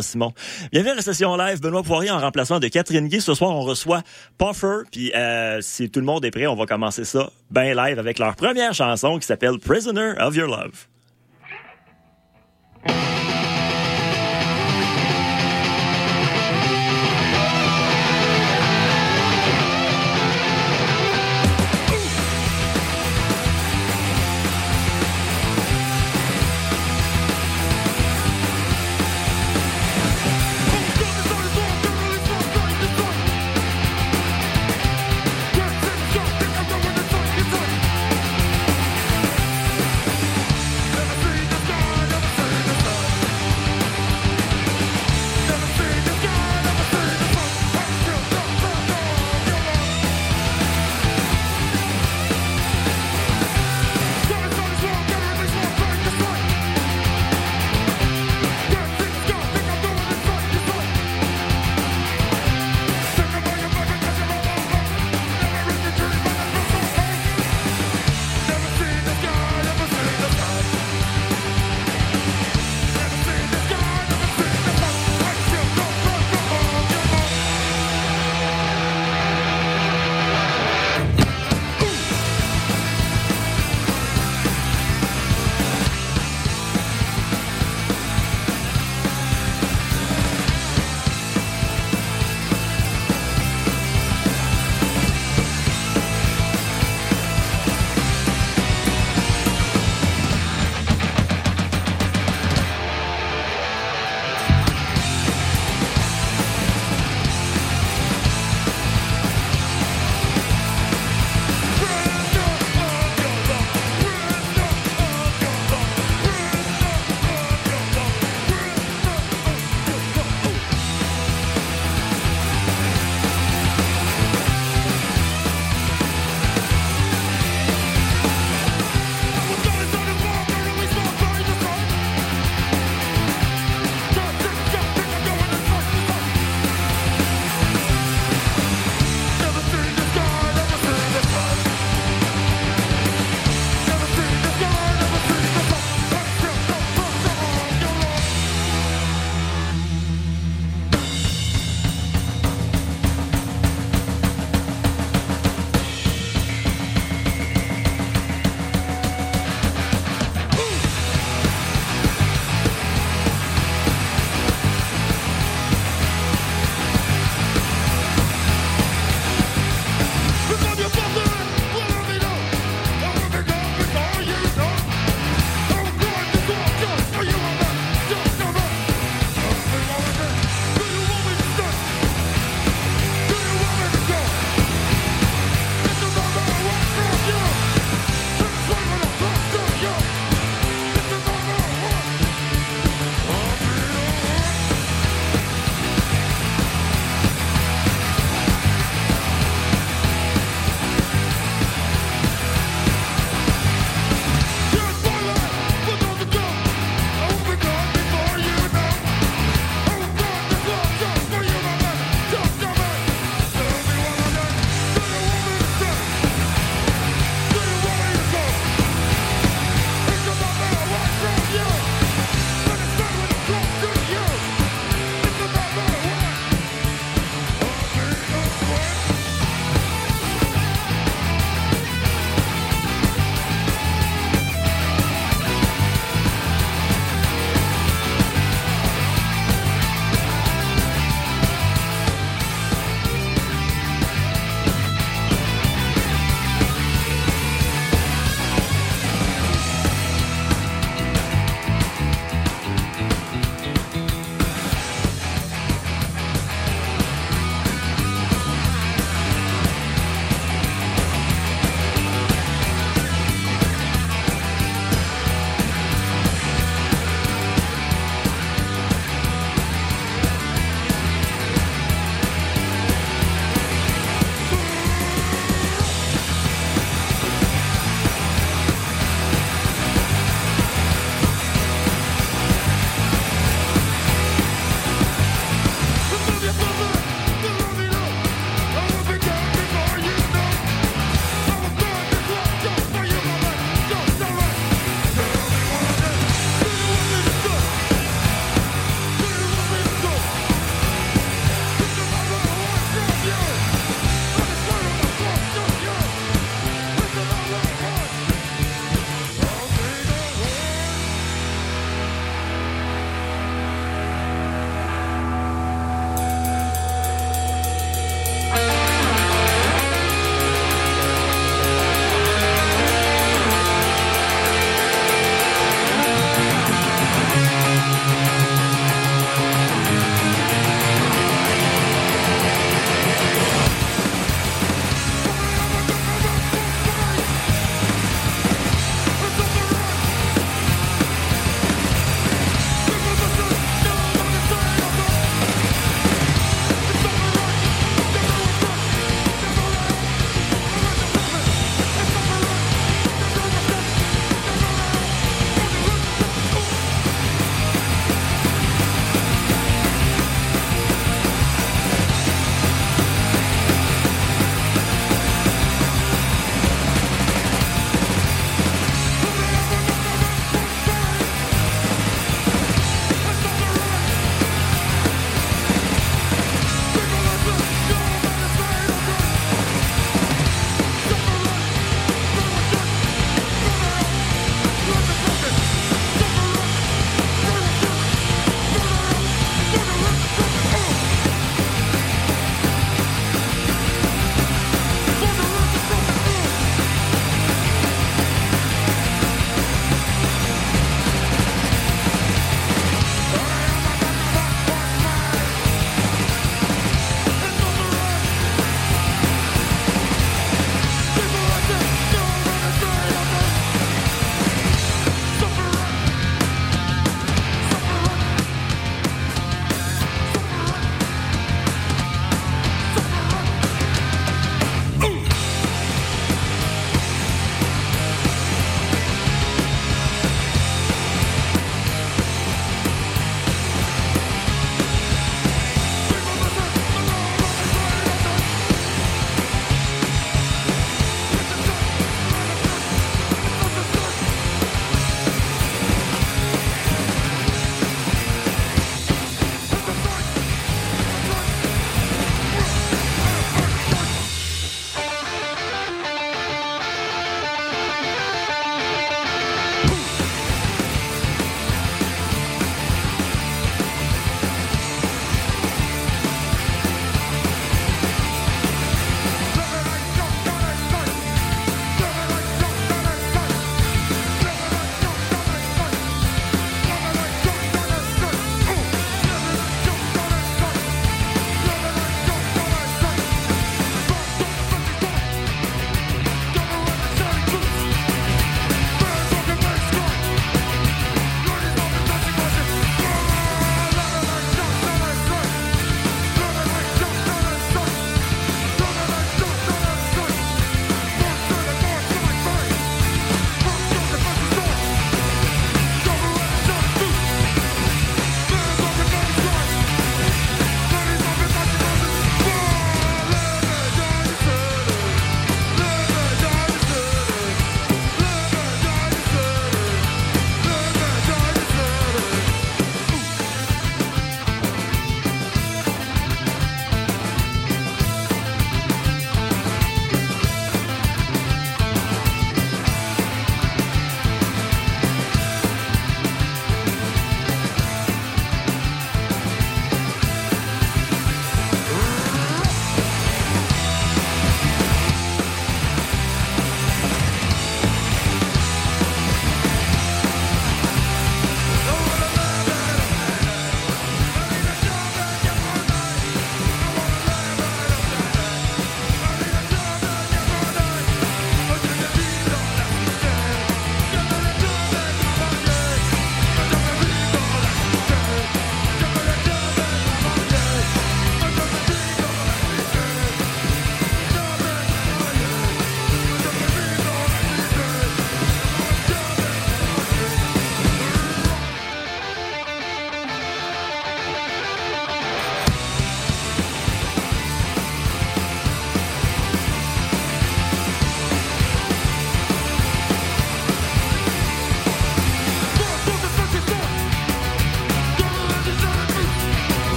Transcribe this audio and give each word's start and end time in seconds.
Simon. 0.00 0.32
Bienvenue 0.72 0.92
à 0.92 0.96
la 0.96 1.02
session 1.02 1.36
live. 1.36 1.60
Benoît 1.60 1.82
Poirier 1.82 2.10
en 2.10 2.18
remplacement 2.18 2.60
de 2.60 2.68
Catherine 2.68 3.08
Guy. 3.08 3.20
Ce 3.20 3.34
soir, 3.34 3.50
on 3.50 3.62
reçoit 3.62 4.02
Puffer. 4.38 4.82
Puis 4.90 5.12
euh, 5.14 5.60
si 5.60 5.90
tout 5.90 6.00
le 6.00 6.06
monde 6.06 6.24
est 6.24 6.30
prêt, 6.30 6.46
on 6.46 6.54
va 6.54 6.66
commencer 6.66 7.04
ça 7.04 7.30
ben 7.50 7.76
live 7.76 7.98
avec 7.98 8.18
leur 8.18 8.36
première 8.36 8.74
chanson 8.74 9.18
qui 9.18 9.26
s'appelle 9.26 9.58
Prisoner 9.58 10.12
of 10.18 10.36
Your 10.36 10.48
Love. 10.48 10.86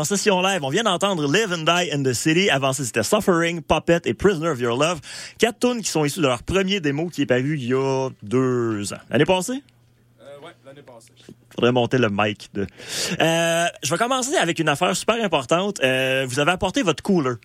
En 0.00 0.04
session 0.04 0.40
live. 0.40 0.64
On 0.64 0.70
vient 0.70 0.82
d'entendre 0.82 1.30
Live 1.30 1.52
and 1.52 1.64
Die 1.64 1.92
in 1.92 2.02
the 2.02 2.14
City. 2.14 2.48
Avant 2.48 2.72
ça, 2.72 2.84
c'était 2.84 3.02
Suffering, 3.02 3.60
Puppet 3.60 4.00
et 4.06 4.14
Prisoner 4.14 4.48
of 4.48 4.58
Your 4.58 4.78
Love. 4.78 4.98
Quatre 5.38 5.58
tunes 5.58 5.82
qui 5.82 5.90
sont 5.90 6.06
issues 6.06 6.20
de 6.20 6.26
leur 6.26 6.42
premier 6.42 6.80
démo 6.80 7.08
qui 7.08 7.22
est 7.22 7.26
paru 7.26 7.58
il 7.58 7.64
y 7.66 7.74
a 7.74 8.08
deux 8.22 8.94
ans. 8.94 8.98
L'année 9.10 9.26
passée? 9.26 9.62
Euh, 10.22 10.46
ouais, 10.46 10.52
l'année 10.64 10.80
passée. 10.80 11.10
Faudrait 11.54 11.72
monter 11.72 11.98
le 11.98 12.08
mic. 12.10 12.48
De... 12.54 12.66
Euh, 13.20 13.66
je 13.82 13.90
vais 13.90 13.98
commencer 13.98 14.34
avec 14.36 14.58
une 14.58 14.70
affaire 14.70 14.96
super 14.96 15.22
importante. 15.22 15.80
Euh, 15.82 16.24
vous 16.26 16.40
avez 16.40 16.52
apporté 16.52 16.82
votre 16.82 17.02
cooler. 17.02 17.34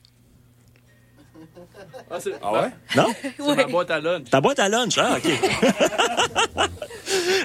Ah, 2.11 2.19
ah 2.43 2.53
ouais? 2.53 2.69
Non? 2.95 3.07
C'est 3.37 3.55
ma 3.55 3.65
boîte 3.65 3.89
à 3.89 3.99
lunch. 3.99 4.29
Ta 4.29 4.39
boîte 4.39 4.59
à 4.59 4.69
lunch, 4.69 4.97
ah, 4.99 5.17
OK. 5.17 5.25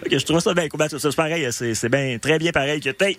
OK, 0.07 0.19
je 0.19 0.25
trouve 0.25 0.41
ça 0.41 0.53
bien 0.53 0.69
cool. 0.69 0.87
C'est 0.91 1.17
pareil, 1.17 1.51
c'est, 1.51 1.75
c'est 1.75 1.89
bien, 1.89 2.19
très 2.21 2.39
bien 2.39 2.53
pareil 2.53 2.81
que 2.81 2.91
t'es 2.91 3.17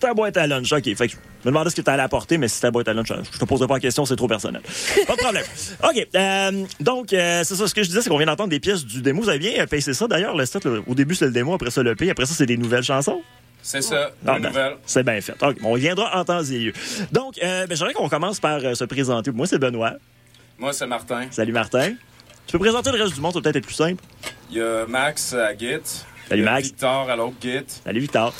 ta 0.00 0.14
boîte 0.14 0.36
à 0.36 0.46
lunch. 0.46 0.72
OK, 0.72 0.84
fait 0.94 1.08
que 1.08 1.12
je 1.12 1.16
me 1.44 1.50
demandais 1.50 1.70
ce 1.70 1.76
que 1.76 1.82
tu 1.82 1.90
allais 1.90 2.02
apporter, 2.02 2.38
mais 2.38 2.48
si 2.48 2.60
ta 2.60 2.70
boîte 2.70 2.88
à 2.88 2.94
lunch, 2.94 3.08
je 3.32 3.38
te 3.38 3.44
poserai 3.44 3.66
pas 3.66 3.74
la 3.74 3.80
question, 3.80 4.04
c'est 4.04 4.16
trop 4.16 4.28
personnel. 4.28 4.62
Pas 5.06 5.14
de 5.14 5.20
problème. 5.20 5.44
OK, 5.82 6.08
euh, 6.14 6.64
donc, 6.80 7.12
euh, 7.12 7.42
c'est 7.44 7.54
ça, 7.54 7.66
ce 7.66 7.74
que 7.74 7.82
je 7.82 7.88
disais, 7.88 8.02
c'est 8.02 8.10
qu'on 8.10 8.18
vient 8.18 8.26
d'entendre 8.26 8.50
des 8.50 8.60
pièces 8.60 8.84
du 8.84 9.02
démo. 9.02 9.22
Vous 9.22 9.28
avez 9.28 9.38
bien 9.38 9.66
pacé 9.66 9.94
ça, 9.94 10.06
d'ailleurs, 10.06 10.36
le 10.36 10.46
set, 10.46 10.64
là, 10.64 10.80
au 10.86 10.94
début, 10.94 11.14
c'est 11.14 11.26
le 11.26 11.32
démo, 11.32 11.54
après 11.54 11.70
ça, 11.70 11.82
le 11.82 11.94
P, 11.94 12.10
après 12.10 12.26
ça, 12.26 12.34
c'est 12.34 12.46
des 12.46 12.56
nouvelles 12.56 12.82
chansons? 12.82 13.22
C'est 13.62 13.80
ça, 13.80 14.10
Ah, 14.26 14.38
ben. 14.38 14.52
C'est 14.84 15.02
bien 15.04 15.18
fait. 15.22 15.42
OK, 15.42 15.56
on 15.62 15.74
viendra 15.76 16.18
en 16.20 16.24
temps 16.24 16.42
et 16.44 16.58
lieu. 16.58 16.72
Donc, 17.12 17.38
euh, 17.42 17.66
ben, 17.66 17.74
j'aimerais 17.74 17.94
qu'on 17.94 18.10
commence 18.10 18.38
par 18.38 18.58
euh, 18.62 18.74
se 18.74 18.84
présenter. 18.84 19.30
Moi, 19.30 19.46
c'est 19.46 19.58
Benoît. 19.58 19.94
Moi, 20.58 20.74
c'est 20.74 20.86
Martin. 20.86 21.28
Salut, 21.30 21.52
Martin. 21.52 21.94
Tu 22.46 22.52
peux 22.52 22.58
présenter 22.58 22.92
le 22.92 23.02
reste 23.02 23.14
du 23.14 23.22
monde, 23.22 23.32
ça 23.32 23.40
peut-être 23.40 23.56
être 23.56 23.64
plus 23.64 23.74
simple. 23.74 24.04
Il 24.50 24.58
y 24.58 24.60
a 24.60 24.84
Max 24.86 25.32
à 25.32 25.56
Git. 25.56 25.78
Salut, 26.28 26.42
Il 26.42 26.44
y 26.44 26.46
a 26.46 26.50
Max. 26.52 26.66
Victor 26.68 27.08
à 27.10 27.16
l'autre 27.16 27.36
Git. 27.40 27.64
Salut, 27.84 28.00
Victor. 28.00 28.34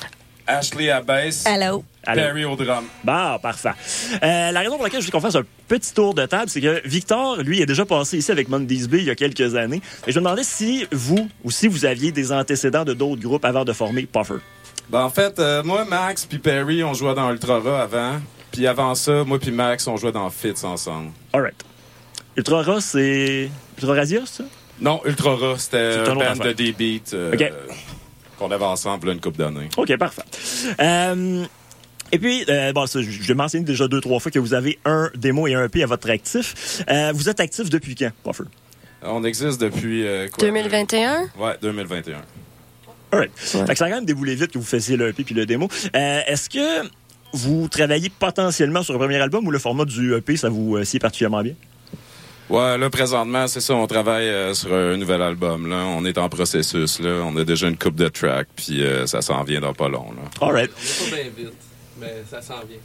Ashley 0.46 0.90
à 0.90 1.00
bass. 1.00 1.44
Hello. 1.46 1.84
Perry 2.04 2.44
au 2.44 2.54
drum. 2.54 2.84
Bon, 3.02 3.38
parfait. 3.40 3.70
Euh, 4.22 4.50
la 4.50 4.60
raison 4.60 4.74
pour 4.74 4.84
laquelle 4.84 5.00
je 5.00 5.06
veux 5.06 5.10
qu'on 5.10 5.20
fasse 5.20 5.36
un 5.36 5.44
petit 5.68 5.94
tour 5.94 6.14
de 6.14 6.26
table, 6.26 6.50
c'est 6.50 6.60
que 6.60 6.86
Victor, 6.86 7.38
lui, 7.38 7.62
est 7.62 7.66
déjà 7.66 7.84
passé 7.86 8.18
ici 8.18 8.30
avec 8.30 8.48
Mondays 8.48 8.86
Bay 8.86 8.98
il 8.98 9.04
y 9.04 9.10
a 9.10 9.14
quelques 9.14 9.54
années. 9.54 9.80
Et 10.06 10.12
je 10.12 10.18
me 10.18 10.24
demandais 10.24 10.44
si 10.44 10.86
vous 10.92 11.28
ou 11.44 11.50
si 11.50 11.66
vous 11.66 11.86
aviez 11.86 12.12
des 12.12 12.30
antécédents 12.32 12.84
de 12.84 12.92
d'autres 12.92 13.22
groupes 13.22 13.44
avant 13.44 13.64
de 13.64 13.72
former 13.72 14.06
Puffer. 14.06 14.40
Ben, 14.90 15.02
en 15.02 15.10
fait, 15.10 15.38
euh, 15.38 15.62
moi, 15.62 15.84
Max 15.86 16.26
puis 16.26 16.38
Perry, 16.38 16.84
on 16.84 16.92
jouait 16.92 17.14
dans 17.14 17.30
Ultra 17.30 17.58
Raw 17.60 17.68
avant. 17.68 18.20
Puis 18.52 18.66
avant 18.66 18.94
ça, 18.94 19.24
moi 19.24 19.38
puis 19.38 19.50
Max, 19.50 19.86
on 19.86 19.96
jouait 19.96 20.12
dans 20.12 20.28
Fits 20.30 20.64
ensemble. 20.64 21.10
All 21.32 21.40
right. 21.40 21.64
Ultra 22.36 22.62
Raw, 22.62 22.80
c'est. 22.80 23.48
Ultra 23.78 23.94
Radio, 23.94 24.20
ça? 24.26 24.44
Non, 24.80 25.00
Ultra 25.04 25.34
Raw, 25.36 25.56
c'était 25.56 25.96
un 26.06 26.14
band 26.14 26.20
affaire. 26.20 26.46
de 26.46 26.52
D-Beat 26.52 27.12
euh, 27.14 27.32
OK. 27.32 27.52
Qu'on 28.38 28.50
avait 28.50 28.64
ensemble 28.64 29.08
une 29.08 29.20
couple 29.20 29.38
d'années. 29.38 29.68
OK, 29.76 29.96
parfait. 29.96 30.22
Euh, 30.80 31.44
et 32.12 32.18
puis, 32.18 32.44
euh, 32.48 32.72
bon, 32.72 32.86
l'ai 33.28 33.34
mentionné 33.34 33.64
déjà 33.64 33.88
deux, 33.88 34.00
trois 34.00 34.20
fois 34.20 34.30
que 34.30 34.38
vous 34.38 34.54
avez 34.54 34.78
un 34.84 35.10
démo 35.16 35.46
et 35.46 35.54
un 35.54 35.64
EP 35.64 35.82
à 35.82 35.86
votre 35.86 36.08
actif. 36.10 36.82
Euh, 36.88 37.12
vous 37.14 37.28
êtes 37.28 37.40
actif 37.40 37.70
depuis 37.70 37.94
quand, 37.94 38.10
Puffer? 38.22 38.44
On 39.02 39.24
existe 39.24 39.60
depuis 39.60 40.06
euh, 40.06 40.28
quoi? 40.28 40.46
2021? 40.46 41.30
Ouais, 41.38 41.56
2021. 41.60 42.16
All 43.12 43.18
right. 43.18 43.30
Fait 43.36 43.64
que 43.64 43.74
ça 43.78 43.84
a 43.84 43.88
quand 43.88 43.96
même 43.96 44.04
déboulé 44.04 44.34
vite 44.34 44.50
que 44.50 44.58
vous 44.58 44.64
fassiez 44.64 44.96
le 44.96 45.08
EP 45.08 45.24
puis 45.24 45.34
le 45.34 45.46
démo. 45.46 45.68
Euh, 45.94 46.20
Est-ce 46.26 46.48
que 46.48 46.88
vous 47.32 47.68
travaillez 47.68 48.10
potentiellement 48.10 48.82
sur 48.82 48.94
un 48.94 48.98
premier 48.98 49.16
album 49.16 49.46
ou 49.46 49.50
le 49.50 49.58
format 49.58 49.84
du 49.84 50.14
EP, 50.14 50.36
ça 50.36 50.48
vous 50.48 50.76
euh, 50.76 50.84
sied 50.84 51.00
particulièrement 51.00 51.42
bien? 51.42 51.54
Ouais, 52.50 52.76
là, 52.76 52.90
présentement, 52.90 53.46
c'est 53.46 53.60
ça, 53.60 53.74
on 53.74 53.86
travaille 53.86 54.28
euh, 54.28 54.52
sur 54.54 54.72
un 54.74 54.96
nouvel 54.96 55.22
album. 55.22 55.66
Là. 55.66 55.76
On 55.76 56.04
est 56.04 56.18
en 56.18 56.28
processus. 56.28 57.00
Là. 57.00 57.22
On 57.24 57.34
a 57.38 57.44
déjà 57.44 57.68
une 57.68 57.78
coupe 57.78 57.96
de 57.96 58.08
tracks, 58.08 58.48
puis 58.54 58.82
euh, 58.84 59.06
ça 59.06 59.22
s'en 59.22 59.42
vient 59.44 59.60
dans 59.60 59.72
pas 59.72 59.88
long. 59.88 60.12
Là. 60.12 60.22
All 60.46 60.52
right. 60.52 60.70
On 60.76 61.06
est 61.06 61.10
pas 61.10 61.16
bien 61.16 61.30
vite, 61.46 61.54
mais 61.98 62.22
ça 62.30 62.42
s'en 62.42 62.58
vient. 62.68 62.78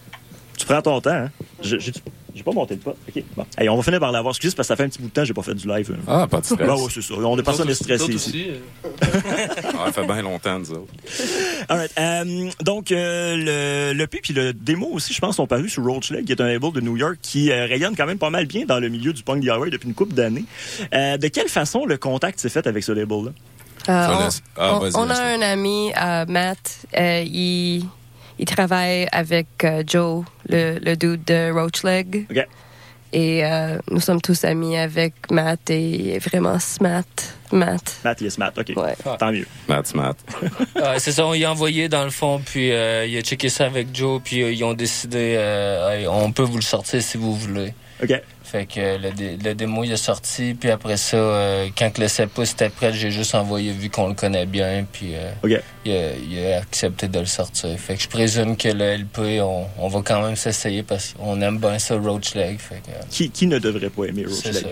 Tu 0.58 0.66
prends 0.66 0.82
ton 0.82 1.02
temps, 1.02 1.10
hein? 1.12 1.30
Je- 1.62 1.78
J'ai 1.78 1.92
j'ai 2.36 2.44
pas 2.44 2.52
monté 2.52 2.76
le 2.76 2.80
pas. 2.82 2.92
OK, 2.92 3.24
bon. 3.36 3.46
Hey, 3.58 3.68
on 3.70 3.76
va 3.76 3.84
finir 3.84 4.00
par 4.00 4.12
l'avoir. 4.12 4.32
Excuse 4.34 4.54
parce 4.56 4.68
que 4.68 4.74
ça 4.74 4.76
fait 4.76 4.84
un 4.84 4.90
petit 4.90 5.00
bout 5.02 5.08
de 5.08 5.14
temps 5.14 5.22
que 5.22 5.28
j'ai 5.28 5.34
pas 5.34 5.42
fait 5.42 5.56
du 5.56 5.68
live. 5.68 5.92
hein. 5.96 6.04
Ah, 6.08 6.28
pas 6.28 6.40
de 6.42 6.46
stress. 6.46 6.60
Ben 6.60 6.74
ouais, 6.76 6.88
c'est 6.94 7.02
ça. 7.02 7.14
On 7.16 7.38
est 7.38 7.44
personne 7.44 7.68
n'est 7.68 7.74
stressé 7.74 8.06
ici. 8.12 8.30
aussi, 8.30 8.48
euh, 8.50 8.98
Ah, 9.78 9.86
ça 9.88 9.92
fait 9.94 10.06
bien 10.06 10.22
longtemps, 10.22 10.60
nous 10.60 10.72
autres. 10.72 10.94
All 11.70 11.78
right. 11.78 11.92
Euh, 12.00 12.50
donc, 12.62 12.92
euh, 12.92 13.36
le, 13.94 13.98
le 13.98 14.08
P 14.08 14.20
puis 14.22 14.34
le 14.34 14.54
démo 14.54 14.88
aussi, 14.92 15.14
je 15.14 15.20
pense, 15.20 15.36
sont 15.38 15.48
parus 15.48 15.72
sur 15.74 15.84
Roach 15.84 16.12
Leg, 16.12 16.26
qui 16.26 16.32
est 16.32 16.42
un 16.42 16.48
label 16.48 16.72
de 16.72 16.82
New 16.82 16.98
York 16.98 17.18
qui 17.22 17.52
euh, 17.52 17.66
rayonne 17.66 17.96
quand 17.96 18.06
même 18.06 18.18
pas 18.20 18.30
mal 18.30 18.46
bien 18.46 18.66
dans 18.66 18.80
le 18.80 18.90
milieu 18.90 19.14
du 19.14 19.24
punk 19.24 19.42
DIY 19.42 19.70
depuis 19.72 19.88
une 19.88 19.96
couple 19.96 20.14
d'années. 20.14 20.46
Euh, 20.94 21.18
de 21.18 21.28
quelle 21.28 21.50
façon 21.50 21.86
le 21.86 21.98
contact 21.98 22.40
s'est 22.40 22.50
fait 22.50 22.68
avec 22.68 22.84
ce 22.84 22.92
label-là? 22.92 23.32
Euh, 23.88 24.08
on, 24.58 24.62
Ah, 24.62 24.80
on- 24.96 25.10
a 25.10 25.22
un 25.22 25.42
ami, 25.42 25.92
euh, 26.00 26.26
Matt. 26.28 26.80
euh, 26.98 27.24
il, 27.26 27.86
il 28.40 28.46
travaille 28.46 29.08
avec 29.12 29.48
euh, 29.64 29.84
Joe, 29.86 30.24
le, 30.48 30.80
le 30.80 30.96
dude 30.96 31.24
de 31.26 31.52
Roachleg. 31.52 32.26
OK. 32.32 32.48
Et 33.12 33.44
euh, 33.44 33.80
nous 33.90 34.00
sommes 34.00 34.22
tous 34.22 34.44
amis 34.44 34.78
avec 34.78 35.14
Matt 35.32 35.72
et 35.72 35.82
il 35.82 36.10
est 36.12 36.20
vraiment 36.20 36.60
smart. 36.60 37.04
Matt. 37.52 37.98
Matt, 38.04 38.22
yes, 38.22 38.38
Matt. 38.38 38.56
OK. 38.60 38.72
Ouais. 38.78 38.94
Tant 39.18 39.32
mieux. 39.32 39.48
Matt, 39.68 39.96
Matt. 39.96 40.18
Ouais, 40.76 40.82
c'est 41.00 41.12
ça, 41.12 41.26
on 41.26 41.34
y 41.34 41.44
a 41.44 41.52
envoyé 41.52 41.90
dans 41.90 42.04
le 42.04 42.12
fond, 42.12 42.40
puis 42.46 42.72
euh, 42.72 43.08
il 43.08 43.18
a 43.18 43.22
checké 43.22 43.50
ça 43.50 43.66
avec 43.66 43.88
Joe, 43.96 44.22
puis 44.24 44.44
euh, 44.44 44.52
ils 44.52 44.64
ont 44.64 44.76
décidé, 44.76 45.34
euh, 45.40 45.90
Hey, 45.90 46.08
on 46.08 46.32
peut 46.32 46.44
vous 46.44 46.58
le 46.58 46.62
sortir 46.62 47.02
si 47.02 47.18
vous 47.18 47.34
voulez. 47.34 47.74
OK. 48.04 48.14
Fait 48.44 48.66
que 48.68 48.98
le, 49.02 49.12
dé- 49.12 49.38
le 49.44 49.54
démo 49.56 49.84
il 49.84 49.92
est 49.92 49.98
sorti, 49.98 50.54
puis 50.60 50.70
après 50.72 50.98
ça, 50.98 51.18
euh, 51.18 51.68
quand 51.78 51.92
que 51.92 52.02
le 52.02 52.08
CEPA 52.08 52.44
était 52.44 52.70
prêt, 52.70 52.94
j'ai 52.94 53.10
juste 53.12 53.34
envoyé 53.36 53.72
vu 53.72 53.90
qu'on 53.90 54.08
le 54.08 54.14
connaît 54.16 54.46
bien, 54.48 54.86
puis 54.92 55.14
euh, 55.16 55.32
OK. 55.44 55.62
Il, 55.86 55.92
a, 55.92 56.12
il 56.16 56.46
a 56.54 56.58
accepté 56.58 57.08
de 57.08 57.20
le 57.20 57.26
sortir. 57.26 57.70
Fait 57.80 57.96
que 57.96 58.02
je 58.04 58.08
présume 58.10 58.58
que 58.58 58.68
le 58.70 58.98
LP, 58.98 59.42
on, 59.42 59.66
on 59.78 59.88
va 59.88 60.02
quand 60.04 60.22
même 60.22 60.36
s'essayer 60.36 60.84
parce 60.84 61.14
qu'on 61.14 61.40
aime 61.42 61.58
bien 61.58 61.80
ça, 61.80 61.96
Roach 61.98 62.36
Leg. 62.36 62.60
Fait 62.60 62.76
que, 62.86 62.90
euh, 62.92 63.02
Qui, 63.10 63.30
qui 63.30 63.48
ne 63.48 63.60
devrait 63.60 63.90
pas 63.90 64.06
aimer 64.06 64.26
Roach 64.26 64.36
c'est 64.44 64.52
Leg? 64.52 64.66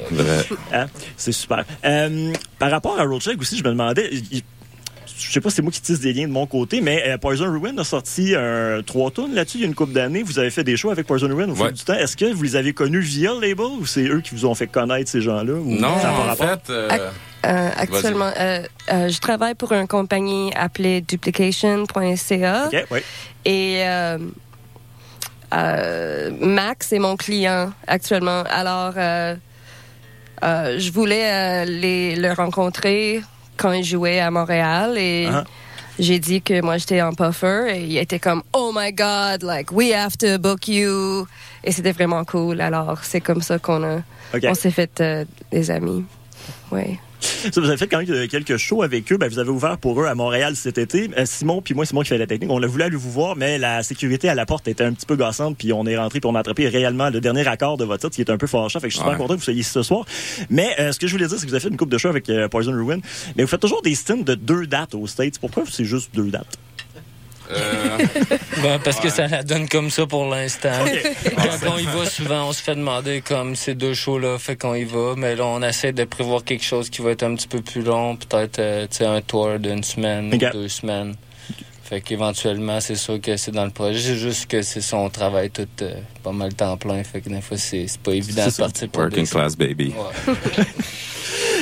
Hein? 0.74 0.88
C'est 1.16 1.32
super. 1.32 1.64
Euh, 1.86 2.34
par 2.60 2.72
rapport 2.72 3.00
à 3.00 3.04
Roach 3.04 3.26
Leg 3.28 3.40
aussi, 3.40 3.58
je 3.58 3.64
me 3.64 3.70
demandais, 3.70 4.10
il- 4.32 4.42
je 5.20 5.32
sais 5.32 5.42
pas 5.42 5.50
si 5.50 5.56
c'est 5.56 5.62
moi 5.64 5.72
qui 5.72 5.82
tisse 5.82 6.00
des 6.00 6.14
liens 6.14 6.28
de 6.28 6.32
mon 6.32 6.46
côté, 6.46 6.80
mais 6.80 7.04
euh, 7.08 7.18
Poison 7.18 7.46
Ruin 7.52 7.76
a 7.80 7.84
sorti 7.84 8.36
un 8.36 8.84
trois 8.86 9.10
tonnes 9.10 9.34
là-dessus 9.34 9.58
il 9.58 9.62
y 9.62 9.64
a 9.64 9.68
une 9.68 9.74
couple 9.74 9.94
d'années. 9.94 10.22
Vous 10.22 10.38
avez 10.38 10.52
fait 10.52 10.64
des 10.64 10.78
shows 10.78 10.92
avec 10.92 11.08
Poison 11.08 11.28
Ruin 11.28 11.50
au 11.50 11.56
fil 11.56 11.64
Ouais. 11.66 11.72
du 11.72 11.84
temps. 11.84 11.96
Est-ce 11.96 12.16
que 12.16 12.26
vous 12.32 12.44
les 12.44 12.56
avez 12.56 12.74
connus 12.74 13.00
via 13.00 13.34
le 13.34 13.40
label 13.48 13.66
ou 13.80 13.86
c'est 13.88 14.04
eux 14.08 14.22
qui 14.22 14.36
vous 14.36 14.46
ont 14.46 14.54
fait 14.54 14.68
connaître 14.68 15.10
ces 15.10 15.22
gens-là? 15.22 15.54
Non, 15.66 15.88
en 15.88 16.24
rapport? 16.24 16.48
fait, 16.66 16.72
euh, 17.48 17.70
actuellement, 17.77 18.32
euh, 18.38 18.63
euh, 18.92 19.10
je 19.10 19.20
travaille 19.20 19.56
pour 19.56 19.72
une 19.72 19.88
compagnie 19.88 20.51
appelée 20.56 21.01
duplication.ca. 21.01 22.68
OK, 22.68 22.86
oui. 22.92 23.00
Et 23.46 23.84
Max 26.42 26.92
est 26.92 27.00
mon 27.00 27.16
client 27.16 27.72
actuellement. 27.88 28.44
Alors, 28.50 28.94
je 30.42 30.92
voulais 30.92 31.66
les, 31.66 32.16
le 32.16 32.34
rencontrer 32.34 33.22
quand 33.56 33.72
il 33.72 33.84
jouait 33.84 34.20
à 34.20 34.30
Montréal 34.32 34.98
et 34.98 35.27
Uh-huh. 35.27 35.44
j'ai 35.98 36.20
dit 36.20 36.42
que 36.44 36.62
moi 36.62 36.77
j'étais 36.77 37.01
en 37.01 37.13
puffer 37.13 37.72
et 37.75 37.82
il 37.86 37.98
était 37.98 38.20
comme 38.20 38.44
Oh 38.54 38.72
my 38.75 38.94
God, 38.94 39.42
like 39.42 39.72
we 39.72 39.92
have 39.94 40.16
to 40.18 40.38
book 40.38 40.68
you. 40.68 41.25
Et 41.63 41.72
c'était 41.72 41.92
vraiment 41.94 42.24
cool. 42.24 42.62
Alors, 42.62 43.00
c'est 43.04 43.22
comme 43.22 43.42
ça 43.42 43.58
qu'on 43.58 43.84
a, 43.84 44.01
on 44.44 44.54
s'est 44.54 44.70
fait 44.72 45.01
des 45.51 45.72
amis. 45.72 46.06
Oui. 46.72 47.00
Ça, 47.52 47.62
vous 47.62 47.68
avez 47.68 47.78
fait 47.78 47.88
quand 47.88 47.98
même 48.04 48.28
quelques 48.28 48.58
shows 48.58 48.84
avec 48.84 49.12
eux. 49.12 49.18
Ben, 49.18 49.30
vous 49.30 49.40
avez 49.40 49.50
ouvert 49.50 49.78
pour 49.78 50.02
eux 50.02 50.06
à 50.06 50.16
Montréal 50.16 50.56
cet 50.56 50.78
été. 50.78 51.10
Euh, 51.18 51.26
Simon, 51.26 51.62
puis 51.62 51.74
moi, 51.74 51.86
Simon 51.86 52.02
qui 52.02 52.10
fait 52.10 52.18
la 52.18 52.28
technique, 52.28 52.50
on 52.52 52.62
a 52.62 52.68
voulu 52.68 52.84
aller 52.84 52.96
vous 52.96 53.12
voir, 53.12 53.36
mais 53.36 53.58
la 53.58 53.82
sécurité 53.84 54.30
à 54.30 54.36
la 54.36 54.46
porte 54.46 54.68
était 54.68 54.84
un 54.84 54.94
petit 54.94 55.06
peu 55.06 55.16
gossante, 55.16 55.58
puis 55.58 55.74
on 55.74 55.86
est 55.86 55.98
rentré, 55.98 56.20
puis 56.20 56.30
on 56.30 56.36
a 56.36 56.40
attrapé 56.40 56.68
réellement 56.68 57.10
le 57.10 57.20
dernier 57.20 57.48
accord 57.48 57.78
de 57.78 57.86
votre 57.86 58.02
titre, 58.10 58.16
qui 58.16 58.22
est 58.22 58.30
un 58.34 58.38
peu 58.38 58.48
fâchant. 58.48 58.80
Fait 58.80 58.88
que 58.88 58.92
je 58.92 58.98
suis 58.98 59.00
super 59.04 59.14
Ouais. 59.14 59.18
content 59.18 59.34
que 59.34 59.40
vous 59.40 59.46
soyez 59.46 59.62
ici 59.62 59.72
ce 59.72 59.84
soir. 59.84 60.06
Mais 60.50 60.76
euh, 60.80 60.92
ce 60.92 61.00
que 61.00 61.08
je 61.08 61.12
voulais 61.14 61.28
dire, 61.28 61.38
c'est 61.38 61.44
que 61.46 61.50
vous 61.50 61.56
avez 61.56 61.62
fait 61.64 61.70
une 61.70 61.78
coupe 61.78 61.90
de 61.90 61.98
shows 61.98 62.10
avec 62.10 62.30
euh, 62.30 62.48
Poison 62.48 62.72
Ruin, 62.72 63.00
mais 63.36 63.44
vous 63.44 63.50
faites 63.50 63.62
toujours 63.62 63.82
des 63.82 63.96
stints 63.96 64.18
de 64.18 64.36
deux 64.36 64.68
dates 64.68 64.94
aux 64.96 65.08
States. 65.08 65.40
Pourquoi 65.40 65.64
c'est 65.70 65.86
juste 65.86 66.10
deux 66.14 66.30
dates? 66.30 66.58
Euh, 67.51 67.98
Ben, 68.63 68.80
parce 68.84 69.00
que 69.00 69.10
ça 69.10 69.27
la 69.27 69.44
donne 69.44 69.70
comme 69.70 69.89
ça 69.89 70.06
pour 70.06 70.25
l'instant. 70.25 70.72
Quand 71.36 71.74
on 71.74 71.77
y 71.77 71.86
va, 71.86 72.06
souvent, 72.06 72.50
on 72.50 72.54
se 72.54 72.62
fait 72.62 72.75
demander 72.75 73.22
comme 73.22 73.56
ces 73.56 73.75
deux 73.75 73.94
shows-là, 73.94 74.38
fait 74.39 74.56
qu'on 74.56 74.74
y 74.74 74.84
va. 74.84 75.13
Mais 75.16 75.36
là, 75.36 75.46
on 75.46 75.62
essaie 75.62 75.92
de 75.92 76.04
prévoir 76.04 76.44
quelque 76.44 76.63
chose 76.63 76.89
qui 76.89 77.01
va 77.01 77.12
être 77.12 77.24
un 77.24 77.36
petit 77.36 77.48
peu 77.48 77.62
plus 77.62 77.82
long, 77.82 78.16
peut-être 78.16 78.60
euh, 78.60 78.88
tu 78.89 78.98
sais, 78.98 79.06
un 79.06 79.22
tour 79.22 79.60
d'une 79.60 79.84
semaine 79.84 80.34
ou 80.34 80.38
deux 80.38 80.68
semaines. 80.68 81.16
Fait 81.88 82.01
qu'éventuellement, 82.01 82.79
c'est 82.79 82.96
sûr 82.96 83.22
que 83.22 83.38
c'est 83.38 83.51
dans 83.51 83.65
le 83.65 83.72
projet. 83.72 84.00
C'est 84.00 84.17
juste 84.17 84.48
que 84.48 84.62
c'est 84.62 84.82
son 84.82 85.10
travail 85.10 85.50
tout 85.50 85.67
euh, 85.82 85.94
pas 86.24 86.32
mal 86.32 86.53
temps 86.53 86.77
plein. 86.77 87.03
Fait 87.03 87.22
que 87.22 87.29
des 87.29 87.41
fois, 87.41 87.58
c'est 87.58 87.88
pas 88.03 88.12
évident 88.12 88.44
C'est 88.50 88.58
de 88.58 88.63
partir 88.63 88.89
pour 88.89 89.03
working 89.03 89.27
class 89.27 89.56
baby. 89.56 89.94
Ouais. 89.96 90.34